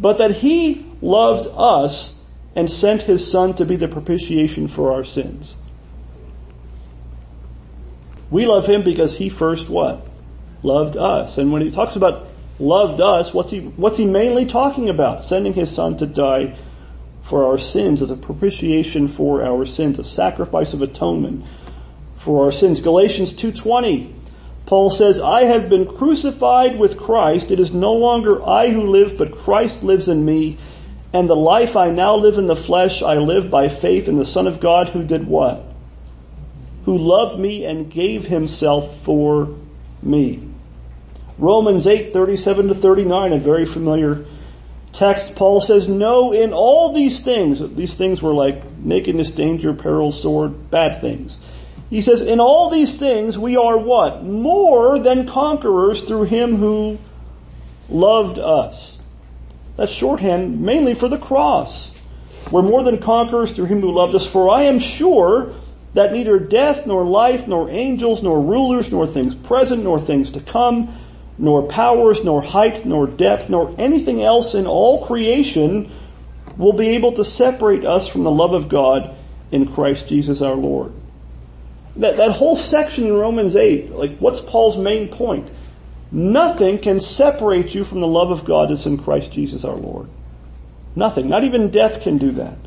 but 0.00 0.18
that 0.18 0.32
he 0.32 0.86
loved 1.02 1.48
us 1.54 2.20
and 2.54 2.70
sent 2.70 3.02
his 3.02 3.30
son 3.30 3.54
to 3.54 3.66
be 3.66 3.76
the 3.76 3.86
propitiation 3.86 4.66
for 4.66 4.92
our 4.92 5.04
sins. 5.04 5.56
We 8.30 8.46
love 8.46 8.66
him 8.66 8.82
because 8.82 9.16
he 9.16 9.28
first 9.28 9.68
what? 9.68 10.08
Loved 10.62 10.96
us. 10.96 11.38
And 11.38 11.52
when 11.52 11.62
he 11.62 11.70
talks 11.70 11.96
about 11.96 12.28
loved 12.58 13.00
us, 13.00 13.34
what's 13.34 13.52
he, 13.52 13.60
what's 13.60 13.98
he 13.98 14.06
mainly 14.06 14.46
talking 14.46 14.88
about? 14.88 15.22
Sending 15.22 15.52
his 15.52 15.72
son 15.72 15.98
to 15.98 16.06
die 16.06 16.56
for 17.22 17.44
our 17.44 17.58
sins 17.58 18.02
as 18.02 18.10
a 18.10 18.16
propitiation 18.16 19.08
for 19.08 19.44
our 19.44 19.66
sins, 19.66 19.98
a 19.98 20.04
sacrifice 20.04 20.72
of 20.72 20.80
atonement 20.80 21.44
for 22.16 22.44
our 22.46 22.52
sins. 22.52 22.80
Galatians 22.80 23.34
2.20 23.34 24.15
Paul 24.66 24.90
says, 24.90 25.20
I 25.20 25.44
have 25.44 25.68
been 25.70 25.86
crucified 25.86 26.78
with 26.78 26.98
Christ. 26.98 27.52
It 27.52 27.60
is 27.60 27.72
no 27.72 27.94
longer 27.94 28.44
I 28.44 28.68
who 28.68 28.86
live, 28.88 29.16
but 29.16 29.36
Christ 29.36 29.84
lives 29.84 30.08
in 30.08 30.24
me. 30.24 30.58
And 31.12 31.28
the 31.28 31.36
life 31.36 31.76
I 31.76 31.90
now 31.90 32.16
live 32.16 32.36
in 32.36 32.48
the 32.48 32.56
flesh, 32.56 33.00
I 33.00 33.14
live 33.18 33.48
by 33.48 33.68
faith 33.68 34.08
in 34.08 34.16
the 34.16 34.24
Son 34.24 34.48
of 34.48 34.58
God 34.58 34.88
who 34.88 35.04
did 35.04 35.26
what? 35.26 35.64
Who 36.84 36.98
loved 36.98 37.38
me 37.38 37.64
and 37.64 37.90
gave 37.90 38.26
himself 38.26 38.96
for 38.96 39.56
me. 40.02 40.42
Romans 41.38 41.86
8, 41.86 42.12
37 42.12 42.68
to 42.68 42.74
39, 42.74 43.32
a 43.34 43.38
very 43.38 43.66
familiar 43.66 44.24
text. 44.92 45.36
Paul 45.36 45.60
says, 45.60 45.88
no, 45.88 46.32
in 46.32 46.52
all 46.52 46.92
these 46.92 47.20
things, 47.20 47.60
these 47.76 47.96
things 47.96 48.20
were 48.22 48.34
like 48.34 48.64
nakedness, 48.78 49.30
danger, 49.30 49.74
peril, 49.74 50.10
sword, 50.10 50.70
bad 50.70 51.00
things. 51.00 51.38
He 51.90 52.02
says, 52.02 52.20
in 52.20 52.40
all 52.40 52.70
these 52.70 52.98
things 52.98 53.38
we 53.38 53.56
are 53.56 53.78
what? 53.78 54.24
More 54.24 54.98
than 54.98 55.26
conquerors 55.26 56.02
through 56.02 56.24
him 56.24 56.56
who 56.56 56.98
loved 57.88 58.38
us. 58.38 58.98
That's 59.76 59.92
shorthand 59.92 60.60
mainly 60.60 60.94
for 60.94 61.08
the 61.08 61.18
cross. 61.18 61.94
We're 62.50 62.62
more 62.62 62.82
than 62.82 62.98
conquerors 62.98 63.52
through 63.52 63.66
him 63.66 63.80
who 63.80 63.92
loved 63.92 64.14
us, 64.14 64.26
for 64.26 64.48
I 64.48 64.62
am 64.62 64.78
sure 64.78 65.54
that 65.94 66.12
neither 66.12 66.38
death, 66.38 66.86
nor 66.86 67.04
life, 67.04 67.48
nor 67.48 67.70
angels, 67.70 68.22
nor 68.22 68.40
rulers, 68.40 68.92
nor 68.92 69.06
things 69.06 69.34
present, 69.34 69.82
nor 69.82 69.98
things 69.98 70.32
to 70.32 70.40
come, 70.40 70.94
nor 71.38 71.66
powers, 71.66 72.22
nor 72.22 72.42
height, 72.42 72.84
nor 72.84 73.06
depth, 73.06 73.48
nor 73.48 73.74
anything 73.78 74.22
else 74.22 74.54
in 74.54 74.66
all 74.66 75.06
creation 75.06 75.90
will 76.56 76.72
be 76.72 76.88
able 76.88 77.12
to 77.12 77.24
separate 77.24 77.84
us 77.84 78.08
from 78.08 78.24
the 78.24 78.30
love 78.30 78.52
of 78.52 78.68
God 78.68 79.14
in 79.50 79.66
Christ 79.66 80.08
Jesus 80.08 80.42
our 80.42 80.54
Lord. 80.54 80.92
That, 81.96 82.18
that 82.18 82.32
whole 82.32 82.56
section 82.56 83.06
in 83.06 83.14
Romans 83.14 83.56
8, 83.56 83.92
like 83.92 84.18
what's 84.18 84.40
Paul's 84.40 84.76
main 84.76 85.08
point? 85.08 85.48
Nothing 86.12 86.78
can 86.78 87.00
separate 87.00 87.74
you 87.74 87.84
from 87.84 88.00
the 88.00 88.06
love 88.06 88.30
of 88.30 88.44
God 88.44 88.70
that's 88.70 88.86
in 88.86 88.98
Christ 88.98 89.32
Jesus 89.32 89.64
our 89.64 89.74
Lord. 89.74 90.08
Nothing. 90.94 91.28
Not 91.28 91.44
even 91.44 91.70
death 91.70 92.02
can 92.02 92.18
do 92.18 92.32
that. 92.32 92.58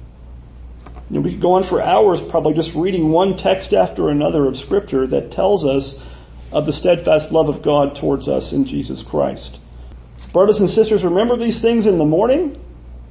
You 1.10 1.16
know, 1.16 1.22
we 1.22 1.32
could 1.32 1.42
go 1.42 1.54
on 1.54 1.64
for 1.64 1.82
hours 1.82 2.22
probably 2.22 2.54
just 2.54 2.76
reading 2.76 3.10
one 3.10 3.38
text 3.38 3.74
after 3.74 4.10
another 4.10 4.46
of 4.46 4.58
scripture 4.58 5.08
that 5.08 5.32
tells 5.32 5.66
us 5.66 6.04
of 6.52 6.66
the 6.66 6.74
steadfast 6.74 7.32
love 7.32 7.50
of 7.50 7.62
God 7.62 7.96
towards 7.96 8.28
us 8.28 8.54
in 8.54 8.66
Jesus 8.66 9.02
Christ. 9.02 9.58
Brothers 10.34 10.60
and 10.60 10.70
sisters, 10.70 11.04
remember 11.04 11.36
these 11.36 11.62
things 11.62 11.88
in 11.88 11.98
the 11.98 12.06
morning. 12.06 12.56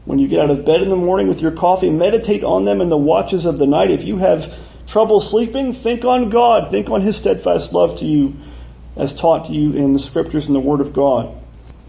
When 0.04 0.18
you 0.18 0.28
get 0.28 0.40
out 0.40 0.50
of 0.50 0.64
bed 0.64 0.83
in 0.83 0.88
the 0.88 0.96
morning 0.96 1.28
with 1.28 1.42
your 1.42 1.50
coffee, 1.50 1.90
meditate 1.90 2.44
on 2.44 2.64
them 2.64 2.81
in 2.81 2.88
the 2.88 2.96
watches 2.96 3.44
of 3.44 3.59
the 3.59 3.66
night. 3.66 3.90
If 3.90 4.04
you 4.04 4.18
have 4.18 4.54
trouble 4.88 5.20
sleeping, 5.20 5.72
think 5.72 6.05
on 6.05 6.31
God. 6.31 6.70
Think 6.70 6.90
on 6.90 7.03
His 7.03 7.16
steadfast 7.16 7.72
love 7.72 7.96
to 7.96 8.05
you 8.05 8.37
as 8.96 9.12
taught 9.12 9.46
to 9.46 9.53
you 9.53 9.74
in 9.74 9.92
the 9.92 9.98
scriptures 9.98 10.46
and 10.46 10.57
the 10.57 10.61
Word 10.61 10.81
of 10.81 10.92
God. 10.92 11.35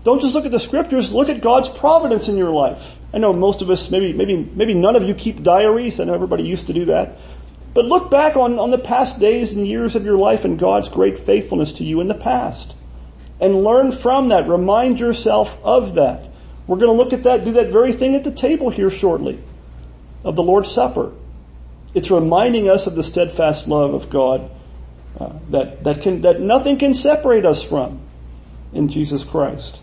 Don't 0.04 0.22
just 0.22 0.36
look 0.36 0.46
at 0.46 0.52
the 0.52 0.60
scriptures, 0.60 1.14
look 1.14 1.30
at 1.30 1.42
God's 1.42 1.70
providence 1.70 2.30
in 2.30 2.38
your 2.38 2.52
life. 2.52 2.98
I 3.14 3.18
know 3.18 3.34
most 3.34 3.62
of 3.62 3.70
us, 3.70 3.90
maybe, 3.90 4.14
maybe, 4.14 4.38
maybe 4.38 4.74
none 4.74 4.96
of 4.96 5.04
you 5.04 5.16
keep 5.16 5.42
diaries. 5.42 6.00
I 6.00 6.04
know 6.04 6.14
everybody 6.14 6.44
used 6.44 6.68
to 6.68 6.74
do 6.74 6.86
that. 6.86 7.18
But 7.74 7.86
look 7.86 8.12
back 8.12 8.36
on, 8.36 8.60
on 8.60 8.72
the 8.72 8.78
past 8.78 9.20
days 9.20 9.54
and 9.54 9.68
years 9.68 9.96
of 9.96 10.06
your 10.06 10.18
life 10.18 10.46
and 10.46 10.60
God's 10.60 10.90
great 10.90 11.18
faithfulness 11.18 11.74
to 11.74 11.84
you 11.84 12.02
in 12.02 12.08
the 12.08 12.16
past. 12.16 12.76
And 13.40 13.64
learn 13.64 13.92
from 13.92 14.30
that. 14.30 14.48
Remind 14.48 15.00
yourself 15.00 15.58
of 15.64 15.96
that. 15.96 16.30
We're 16.68 16.78
going 16.78 16.96
to 16.96 17.04
look 17.04 17.14
at 17.14 17.24
that, 17.24 17.46
do 17.46 17.54
that 17.54 17.72
very 17.72 17.92
thing 17.92 18.16
at 18.16 18.24
the 18.24 18.32
table 18.32 18.70
here 18.70 18.90
shortly 18.90 19.40
of 20.24 20.36
the 20.36 20.44
Lord's 20.44 20.72
Supper. 20.72 21.12
It's 22.00 22.10
reminding 22.10 22.70
us 22.70 22.88
of 22.88 22.96
the 22.96 23.04
steadfast 23.04 23.68
love 23.68 23.94
of 23.94 24.10
God 24.10 24.50
uh, 25.20 25.34
that, 25.50 25.84
that, 25.84 26.02
can, 26.02 26.22
that 26.22 26.40
nothing 26.40 26.78
can 26.78 26.94
separate 26.94 27.44
us 27.44 27.62
from 27.62 28.00
in 28.72 28.88
Jesus 28.88 29.26
Christ. 29.26 29.82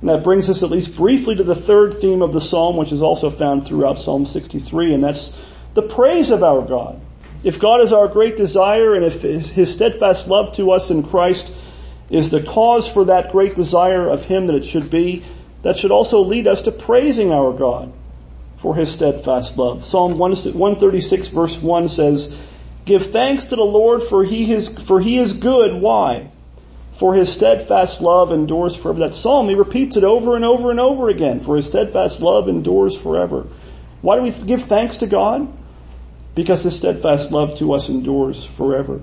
And 0.00 0.10
that 0.10 0.24
brings 0.24 0.50
us 0.50 0.64
at 0.64 0.70
least 0.70 0.96
briefly 0.96 1.36
to 1.36 1.44
the 1.44 1.54
third 1.54 2.00
theme 2.00 2.22
of 2.22 2.32
the 2.32 2.40
psalm, 2.40 2.76
which 2.76 2.90
is 2.90 3.02
also 3.02 3.30
found 3.30 3.68
throughout 3.68 4.00
Psalm 4.00 4.26
63, 4.26 4.94
and 4.94 5.04
that's 5.04 5.32
the 5.74 5.82
praise 5.82 6.32
of 6.32 6.42
our 6.42 6.66
God. 6.66 7.00
If 7.44 7.60
God 7.60 7.82
is 7.82 7.92
our 7.92 8.08
great 8.08 8.36
desire 8.36 8.96
and 8.96 9.04
if 9.04 9.22
his 9.22 9.72
steadfast 9.72 10.26
love 10.26 10.50
to 10.54 10.72
us 10.72 10.90
in 10.90 11.04
Christ 11.04 11.54
is 12.10 12.30
the 12.30 12.42
cause 12.42 12.92
for 12.92 13.04
that 13.04 13.30
great 13.30 13.54
desire 13.54 14.08
of 14.08 14.24
Him 14.24 14.48
that 14.48 14.56
it 14.56 14.64
should 14.64 14.90
be, 14.90 15.22
that 15.62 15.76
should 15.76 15.92
also 15.92 16.22
lead 16.22 16.48
us 16.48 16.62
to 16.62 16.72
praising 16.72 17.30
our 17.30 17.52
God. 17.52 17.92
For 18.56 18.74
his 18.74 18.90
steadfast 18.90 19.56
love. 19.56 19.84
Psalm 19.84 20.18
136 20.18 21.28
verse 21.28 21.60
1 21.60 21.88
says, 21.88 22.36
Give 22.84 23.04
thanks 23.04 23.46
to 23.46 23.56
the 23.56 23.64
Lord 23.64 24.02
for 24.02 24.24
he 24.24 24.52
is, 24.52 24.68
for 24.68 25.00
he 25.00 25.18
is 25.18 25.32
good. 25.34 25.80
Why? 25.80 26.30
For 26.92 27.14
his 27.14 27.30
steadfast 27.30 28.00
love 28.00 28.32
endures 28.32 28.74
forever. 28.74 29.00
That 29.00 29.12
psalm, 29.12 29.48
he 29.48 29.54
repeats 29.54 29.96
it 29.96 30.04
over 30.04 30.34
and 30.34 30.44
over 30.44 30.70
and 30.70 30.80
over 30.80 31.08
again. 31.10 31.40
For 31.40 31.56
his 31.56 31.66
steadfast 31.66 32.20
love 32.20 32.48
endures 32.48 33.00
forever. 33.00 33.46
Why 34.00 34.16
do 34.16 34.22
we 34.22 34.30
give 34.30 34.62
thanks 34.62 34.98
to 34.98 35.06
God? 35.06 35.52
Because 36.34 36.62
his 36.62 36.76
steadfast 36.76 37.32
love 37.32 37.56
to 37.56 37.74
us 37.74 37.88
endures 37.88 38.44
forever. 38.44 39.00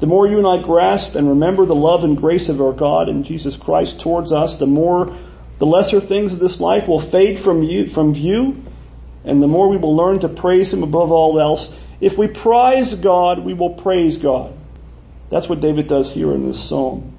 The 0.00 0.06
more 0.06 0.26
you 0.26 0.38
and 0.38 0.46
I 0.46 0.62
grasp 0.62 1.14
and 1.14 1.28
remember 1.28 1.66
the 1.66 1.74
love 1.74 2.04
and 2.04 2.16
grace 2.16 2.48
of 2.48 2.60
our 2.60 2.72
God 2.72 3.08
and 3.08 3.24
Jesus 3.24 3.56
Christ 3.56 4.00
towards 4.00 4.32
us, 4.32 4.56
the 4.56 4.66
more 4.66 5.14
the 5.58 5.66
lesser 5.66 6.00
things 6.00 6.32
of 6.32 6.38
this 6.38 6.58
life 6.58 6.88
will 6.88 7.00
fade 7.00 7.38
from 7.38 7.62
you, 7.62 7.86
from 7.86 8.14
view, 8.14 8.64
and 9.24 9.42
the 9.42 9.48
more 9.48 9.68
we 9.68 9.76
will 9.76 9.96
learn 9.96 10.20
to 10.20 10.28
praise 10.28 10.72
Him 10.72 10.82
above 10.82 11.10
all 11.10 11.40
else. 11.40 11.76
If 12.00 12.16
we 12.16 12.28
prize 12.28 12.94
God, 12.94 13.40
we 13.40 13.54
will 13.54 13.74
praise 13.74 14.18
God. 14.18 14.54
That's 15.28 15.48
what 15.48 15.60
David 15.60 15.86
does 15.86 16.12
here 16.12 16.32
in 16.32 16.46
this 16.46 16.62
psalm. 16.62 17.16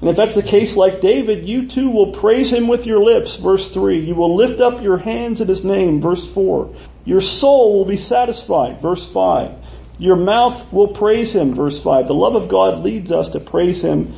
And 0.00 0.10
if 0.10 0.16
that's 0.16 0.34
the 0.34 0.42
case 0.42 0.76
like 0.76 1.00
David, 1.00 1.46
you 1.46 1.66
too 1.66 1.90
will 1.90 2.12
praise 2.12 2.52
him 2.52 2.68
with 2.68 2.86
your 2.86 3.02
lips, 3.02 3.36
verse 3.36 3.70
3. 3.70 4.00
You 4.00 4.14
will 4.14 4.36
lift 4.36 4.60
up 4.60 4.82
your 4.82 4.98
hands 4.98 5.40
at 5.40 5.48
his 5.48 5.64
name, 5.64 6.00
verse 6.00 6.30
4. 6.30 6.74
Your 7.04 7.20
soul 7.22 7.78
will 7.78 7.84
be 7.86 7.96
satisfied, 7.96 8.82
verse 8.82 9.10
5. 9.10 9.52
Your 9.98 10.16
mouth 10.16 10.72
will 10.72 10.88
praise 10.88 11.34
him, 11.34 11.54
verse 11.54 11.82
5. 11.82 12.06
The 12.06 12.14
love 12.14 12.34
of 12.34 12.48
God 12.48 12.80
leads 12.80 13.12
us 13.12 13.30
to 13.30 13.40
praise 13.40 13.80
him 13.80 14.14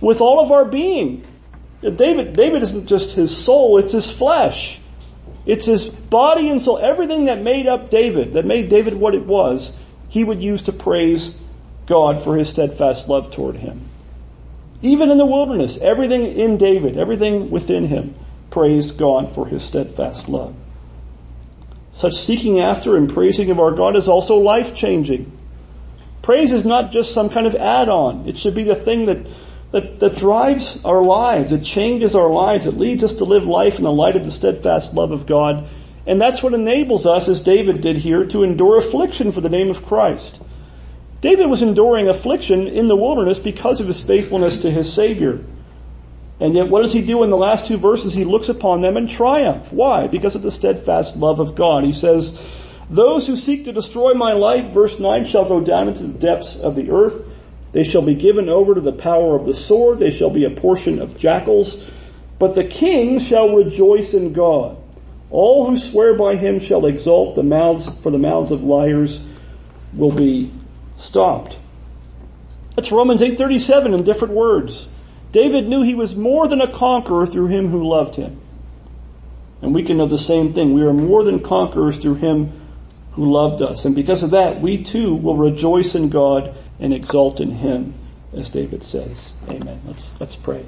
with 0.00 0.20
all 0.20 0.40
of 0.40 0.52
our 0.52 0.66
being. 0.66 1.24
David, 1.80 2.34
David 2.34 2.62
isn't 2.62 2.86
just 2.86 3.16
his 3.16 3.36
soul, 3.36 3.78
it's 3.78 3.92
his 3.92 4.10
flesh. 4.16 4.80
It's 5.46 5.66
his 5.66 5.88
body 5.88 6.48
and 6.50 6.60
soul. 6.60 6.78
Everything 6.78 7.26
that 7.26 7.42
made 7.42 7.66
up 7.66 7.90
David, 7.90 8.32
that 8.34 8.46
made 8.46 8.68
David 8.68 8.94
what 8.94 9.14
it 9.14 9.26
was, 9.26 9.76
he 10.08 10.24
would 10.24 10.42
use 10.42 10.62
to 10.62 10.72
praise 10.72 11.34
God 11.86 12.22
for 12.22 12.36
his 12.36 12.48
steadfast 12.48 13.08
love 13.08 13.30
toward 13.30 13.56
him. 13.56 13.82
Even 14.80 15.10
in 15.10 15.18
the 15.18 15.26
wilderness, 15.26 15.78
everything 15.78 16.24
in 16.24 16.56
David, 16.56 16.96
everything 16.96 17.50
within 17.50 17.84
him, 17.84 18.14
praised 18.50 18.96
God 18.96 19.34
for 19.34 19.46
his 19.46 19.62
steadfast 19.62 20.28
love. 20.28 20.54
Such 21.90 22.14
seeking 22.14 22.60
after 22.60 22.96
and 22.96 23.08
praising 23.12 23.50
of 23.50 23.60
our 23.60 23.70
God 23.70 23.96
is 23.96 24.08
also 24.08 24.36
life 24.36 24.74
changing. 24.74 25.30
Praise 26.22 26.52
is 26.52 26.64
not 26.64 26.90
just 26.90 27.12
some 27.12 27.30
kind 27.30 27.46
of 27.46 27.54
add-on. 27.54 28.26
It 28.28 28.36
should 28.36 28.54
be 28.54 28.64
the 28.64 28.74
thing 28.74 29.06
that, 29.06 29.26
that, 29.74 29.98
that 29.98 30.14
drives 30.14 30.80
our 30.84 31.02
lives. 31.02 31.50
It 31.50 31.64
changes 31.64 32.14
our 32.14 32.30
lives. 32.30 32.64
It 32.64 32.76
leads 32.76 33.02
us 33.02 33.14
to 33.14 33.24
live 33.24 33.44
life 33.44 33.78
in 33.78 33.82
the 33.82 33.90
light 33.90 34.14
of 34.14 34.24
the 34.24 34.30
steadfast 34.30 34.94
love 34.94 35.10
of 35.10 35.26
God. 35.26 35.66
And 36.06 36.20
that's 36.20 36.44
what 36.44 36.54
enables 36.54 37.06
us, 37.06 37.28
as 37.28 37.40
David 37.40 37.80
did 37.80 37.96
here, 37.96 38.24
to 38.26 38.44
endure 38.44 38.78
affliction 38.78 39.32
for 39.32 39.40
the 39.40 39.48
name 39.48 39.70
of 39.70 39.84
Christ. 39.84 40.40
David 41.20 41.46
was 41.46 41.60
enduring 41.60 42.06
affliction 42.06 42.68
in 42.68 42.86
the 42.86 42.94
wilderness 42.94 43.40
because 43.40 43.80
of 43.80 43.88
his 43.88 44.00
faithfulness 44.00 44.58
to 44.58 44.70
his 44.70 44.92
Savior. 44.92 45.44
And 46.38 46.54
yet 46.54 46.68
what 46.68 46.82
does 46.82 46.92
he 46.92 47.04
do 47.04 47.24
in 47.24 47.30
the 47.30 47.36
last 47.36 47.66
two 47.66 47.76
verses? 47.76 48.12
He 48.12 48.24
looks 48.24 48.48
upon 48.48 48.80
them 48.80 48.96
in 48.96 49.08
triumph. 49.08 49.72
Why? 49.72 50.06
Because 50.06 50.36
of 50.36 50.42
the 50.42 50.52
steadfast 50.52 51.16
love 51.16 51.40
of 51.40 51.56
God. 51.56 51.82
He 51.82 51.94
says, 51.94 52.40
those 52.88 53.26
who 53.26 53.34
seek 53.34 53.64
to 53.64 53.72
destroy 53.72 54.14
my 54.14 54.34
life, 54.34 54.66
verse 54.66 55.00
9, 55.00 55.24
shall 55.24 55.48
go 55.48 55.60
down 55.60 55.88
into 55.88 56.04
the 56.04 56.16
depths 56.16 56.60
of 56.60 56.76
the 56.76 56.92
earth. 56.92 57.24
They 57.74 57.82
shall 57.82 58.02
be 58.02 58.14
given 58.14 58.48
over 58.48 58.76
to 58.76 58.80
the 58.80 58.92
power 58.92 59.34
of 59.34 59.44
the 59.44 59.52
sword. 59.52 59.98
They 59.98 60.12
shall 60.12 60.30
be 60.30 60.44
a 60.44 60.50
portion 60.50 61.02
of 61.02 61.18
jackals. 61.18 61.84
But 62.38 62.54
the 62.54 62.62
king 62.62 63.18
shall 63.18 63.56
rejoice 63.56 64.14
in 64.14 64.32
God. 64.32 64.76
All 65.28 65.66
who 65.66 65.76
swear 65.76 66.14
by 66.14 66.36
him 66.36 66.60
shall 66.60 66.86
exalt 66.86 67.34
the 67.34 67.42
mouths, 67.42 67.92
for 67.98 68.12
the 68.12 68.18
mouths 68.18 68.52
of 68.52 68.62
liars 68.62 69.20
will 69.92 70.12
be 70.12 70.52
stopped. 70.94 71.58
That's 72.76 72.92
Romans 72.92 73.20
8:37 73.20 73.92
in 73.92 74.04
different 74.04 74.34
words. 74.34 74.88
David 75.32 75.68
knew 75.68 75.82
he 75.82 75.96
was 75.96 76.14
more 76.14 76.46
than 76.46 76.60
a 76.60 76.68
conqueror 76.68 77.26
through 77.26 77.48
him 77.48 77.70
who 77.70 77.88
loved 77.88 78.14
him. 78.14 78.36
And 79.62 79.74
we 79.74 79.82
can 79.82 79.96
know 79.96 80.06
the 80.06 80.16
same 80.16 80.52
thing. 80.52 80.74
We 80.74 80.82
are 80.82 80.92
more 80.92 81.24
than 81.24 81.40
conquerors 81.40 81.96
through 81.96 82.16
him 82.16 82.52
who 83.12 83.32
loved 83.32 83.62
us. 83.62 83.84
And 83.84 83.96
because 83.96 84.22
of 84.22 84.30
that, 84.30 84.60
we 84.60 84.84
too 84.84 85.16
will 85.16 85.36
rejoice 85.36 85.96
in 85.96 86.08
God 86.08 86.54
and 86.78 86.92
exult 86.92 87.40
in 87.40 87.50
him, 87.50 87.94
as 88.32 88.48
David 88.48 88.82
says. 88.82 89.32
Amen. 89.48 89.80
Let's, 89.86 90.18
let's 90.20 90.36
pray. 90.36 90.64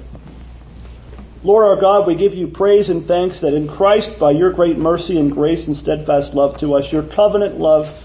Lord 1.43 1.65
our 1.65 1.75
God, 1.75 2.07
we 2.07 2.15
give 2.15 2.33
you 2.33 2.47
praise 2.47 2.89
and 2.89 3.03
thanks 3.03 3.41
that 3.41 3.53
in 3.53 3.67
Christ, 3.67 4.17
by 4.17 4.31
your 4.31 4.51
great 4.51 4.77
mercy 4.77 5.19
and 5.19 5.31
grace 5.31 5.67
and 5.67 5.75
steadfast 5.75 6.33
love 6.33 6.57
to 6.57 6.73
us, 6.73 6.91
your 6.91 7.03
covenant 7.03 7.59
love 7.59 7.95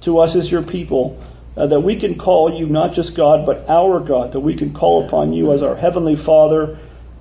to 0.00 0.18
us 0.18 0.34
as 0.34 0.50
your 0.50 0.62
people, 0.62 1.22
uh, 1.56 1.66
that 1.66 1.80
we 1.80 1.96
can 1.96 2.16
call 2.16 2.52
you 2.52 2.66
not 2.66 2.92
just 2.92 3.14
God, 3.14 3.46
but 3.46 3.68
our 3.68 4.00
God, 4.00 4.32
that 4.32 4.40
we 4.40 4.54
can 4.54 4.72
call 4.72 5.06
upon 5.06 5.32
you 5.32 5.52
as 5.52 5.62
our 5.62 5.76
Heavenly 5.76 6.16
Father, 6.16 6.78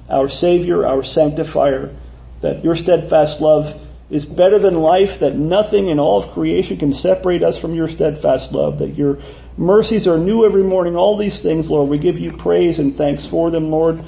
our 0.10 0.28
Savior, 0.28 0.86
our 0.86 1.04
Sanctifier, 1.04 1.96
that 2.42 2.64
your 2.64 2.76
steadfast 2.76 3.40
love 3.40 3.80
is 4.10 4.26
better 4.26 4.58
than 4.60 4.76
life, 4.76 5.20
that 5.20 5.36
nothing 5.36 5.88
in 5.88 6.00
all 6.00 6.24
of 6.24 6.32
creation 6.32 6.78
can 6.78 6.92
separate 6.92 7.44
us 7.44 7.58
from 7.58 7.76
your 7.76 7.88
steadfast 7.88 8.52
love, 8.52 8.80
that 8.80 8.90
your 8.90 9.20
mercies 9.58 10.08
are 10.08 10.18
new 10.18 10.46
every 10.46 10.64
morning, 10.64 10.96
all 10.96 11.18
these 11.18 11.42
things, 11.42 11.70
Lord, 11.70 11.90
we 11.90 11.98
give 11.98 12.20
you 12.20 12.32
praise 12.32 12.80
and 12.80 12.96
thanks 12.96 13.26
for 13.26 13.52
them, 13.52 13.70
Lord. 13.70 14.04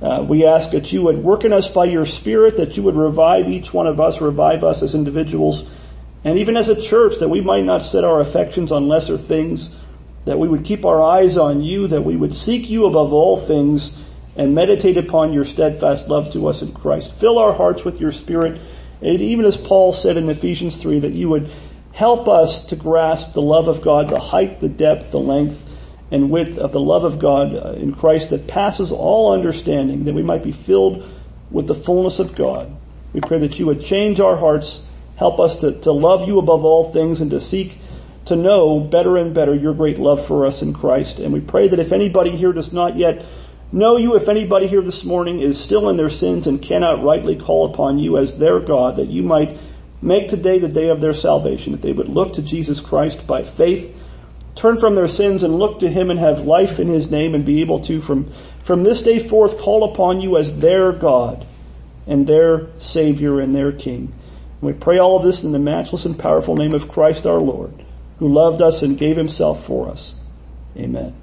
Uh, 0.00 0.24
we 0.28 0.44
ask 0.44 0.72
that 0.72 0.92
you 0.92 1.02
would 1.02 1.18
work 1.18 1.44
in 1.44 1.52
us 1.52 1.68
by 1.68 1.84
your 1.84 2.04
Spirit, 2.04 2.56
that 2.56 2.76
you 2.76 2.82
would 2.82 2.96
revive 2.96 3.48
each 3.48 3.72
one 3.72 3.86
of 3.86 4.00
us, 4.00 4.20
revive 4.20 4.64
us 4.64 4.82
as 4.82 4.94
individuals, 4.94 5.70
and 6.24 6.38
even 6.38 6.56
as 6.56 6.68
a 6.68 6.80
church, 6.80 7.18
that 7.18 7.28
we 7.28 7.40
might 7.40 7.64
not 7.64 7.82
set 7.82 8.04
our 8.04 8.20
affections 8.20 8.72
on 8.72 8.88
lesser 8.88 9.16
things, 9.16 9.74
that 10.24 10.38
we 10.38 10.48
would 10.48 10.64
keep 10.64 10.84
our 10.84 11.02
eyes 11.02 11.36
on 11.36 11.62
you, 11.62 11.86
that 11.88 12.02
we 12.02 12.16
would 12.16 12.34
seek 12.34 12.68
you 12.68 12.86
above 12.86 13.12
all 13.12 13.36
things 13.36 13.98
and 14.36 14.54
meditate 14.54 14.96
upon 14.96 15.32
your 15.32 15.44
steadfast 15.44 16.08
love 16.08 16.32
to 16.32 16.46
us 16.46 16.62
in 16.62 16.72
Christ. 16.72 17.12
Fill 17.14 17.38
our 17.38 17.52
hearts 17.52 17.84
with 17.84 18.00
your 18.00 18.12
spirit. 18.12 18.60
And 19.00 19.20
even 19.20 19.44
as 19.44 19.56
Paul 19.56 19.92
said 19.92 20.16
in 20.16 20.28
Ephesians 20.28 20.76
3, 20.76 21.00
that 21.00 21.12
you 21.12 21.28
would 21.28 21.50
help 21.92 22.28
us 22.28 22.66
to 22.66 22.76
grasp 22.76 23.32
the 23.32 23.42
love 23.42 23.68
of 23.68 23.82
God, 23.82 24.08
the 24.08 24.20
height, 24.20 24.60
the 24.60 24.68
depth, 24.68 25.10
the 25.10 25.20
length, 25.20 25.68
and 26.10 26.30
width 26.30 26.58
of 26.58 26.72
the 26.72 26.80
love 26.80 27.04
of 27.04 27.18
God 27.18 27.54
uh, 27.54 27.72
in 27.72 27.94
Christ 27.94 28.30
that 28.30 28.46
passes 28.46 28.92
all 28.92 29.32
understanding, 29.32 30.04
that 30.04 30.14
we 30.14 30.22
might 30.22 30.42
be 30.42 30.52
filled 30.52 31.08
with 31.50 31.66
the 31.66 31.74
fullness 31.74 32.18
of 32.18 32.34
God. 32.34 32.74
We 33.12 33.20
pray 33.20 33.38
that 33.40 33.58
you 33.58 33.66
would 33.66 33.82
change 33.82 34.20
our 34.20 34.36
hearts 34.36 34.84
Help 35.22 35.38
us 35.38 35.56
to, 35.58 35.78
to 35.82 35.92
love 35.92 36.26
you 36.26 36.38
above 36.38 36.64
all 36.64 36.90
things 36.90 37.20
and 37.20 37.30
to 37.30 37.40
seek 37.40 37.78
to 38.24 38.34
know 38.34 38.80
better 38.80 39.16
and 39.16 39.34
better 39.34 39.54
your 39.54 39.72
great 39.72 39.98
love 39.98 40.26
for 40.26 40.46
us 40.46 40.62
in 40.62 40.72
Christ. 40.72 41.18
And 41.20 41.32
we 41.32 41.40
pray 41.40 41.68
that 41.68 41.78
if 41.78 41.92
anybody 41.92 42.30
here 42.30 42.52
does 42.52 42.72
not 42.72 42.96
yet 42.96 43.24
know 43.70 43.96
you, 43.96 44.16
if 44.16 44.28
anybody 44.28 44.66
here 44.66 44.80
this 44.80 45.04
morning 45.04 45.40
is 45.40 45.62
still 45.62 45.88
in 45.90 45.96
their 45.96 46.10
sins 46.10 46.48
and 46.48 46.62
cannot 46.62 47.04
rightly 47.04 47.36
call 47.36 47.72
upon 47.72 48.00
you 48.00 48.18
as 48.18 48.38
their 48.38 48.58
God, 48.58 48.96
that 48.96 49.08
you 49.08 49.22
might 49.22 49.58
make 50.02 50.28
today 50.28 50.58
the 50.58 50.68
day 50.68 50.88
of 50.88 51.00
their 51.00 51.14
salvation, 51.14 51.72
that 51.72 51.80
they 51.80 51.92
would 51.92 52.08
look 52.08 52.34
to 52.34 52.42
Jesus 52.42 52.80
Christ 52.80 53.26
by 53.26 53.44
faith, 53.44 53.96
turn 54.54 54.76
from 54.76 54.94
their 54.94 55.08
sins 55.08 55.42
and 55.42 55.58
look 55.58 55.78
to 55.78 55.88
Him 55.88 56.10
and 56.10 56.18
have 56.18 56.40
life 56.40 56.78
in 56.78 56.88
His 56.88 57.10
name 57.10 57.34
and 57.34 57.44
be 57.44 57.60
able 57.60 57.80
to 57.80 58.00
from, 58.00 58.32
from 58.62 58.82
this 58.82 59.02
day 59.02 59.18
forth 59.18 59.58
call 59.58 59.90
upon 59.92 60.20
you 60.20 60.36
as 60.36 60.58
their 60.58 60.92
God 60.92 61.46
and 62.06 62.26
their 62.26 62.66
Savior 62.78 63.40
and 63.40 63.54
their 63.54 63.72
King. 63.72 64.12
We 64.60 64.72
pray 64.72 64.98
all 64.98 65.16
of 65.16 65.24
this 65.24 65.42
in 65.42 65.52
the 65.52 65.58
matchless 65.58 66.04
and 66.04 66.18
powerful 66.18 66.56
name 66.56 66.74
of 66.74 66.88
Christ 66.88 67.26
our 67.26 67.40
Lord, 67.40 67.84
who 68.18 68.28
loved 68.28 68.60
us 68.60 68.82
and 68.82 68.98
gave 68.98 69.16
himself 69.16 69.64
for 69.64 69.88
us. 69.88 70.16
Amen. 70.76 71.21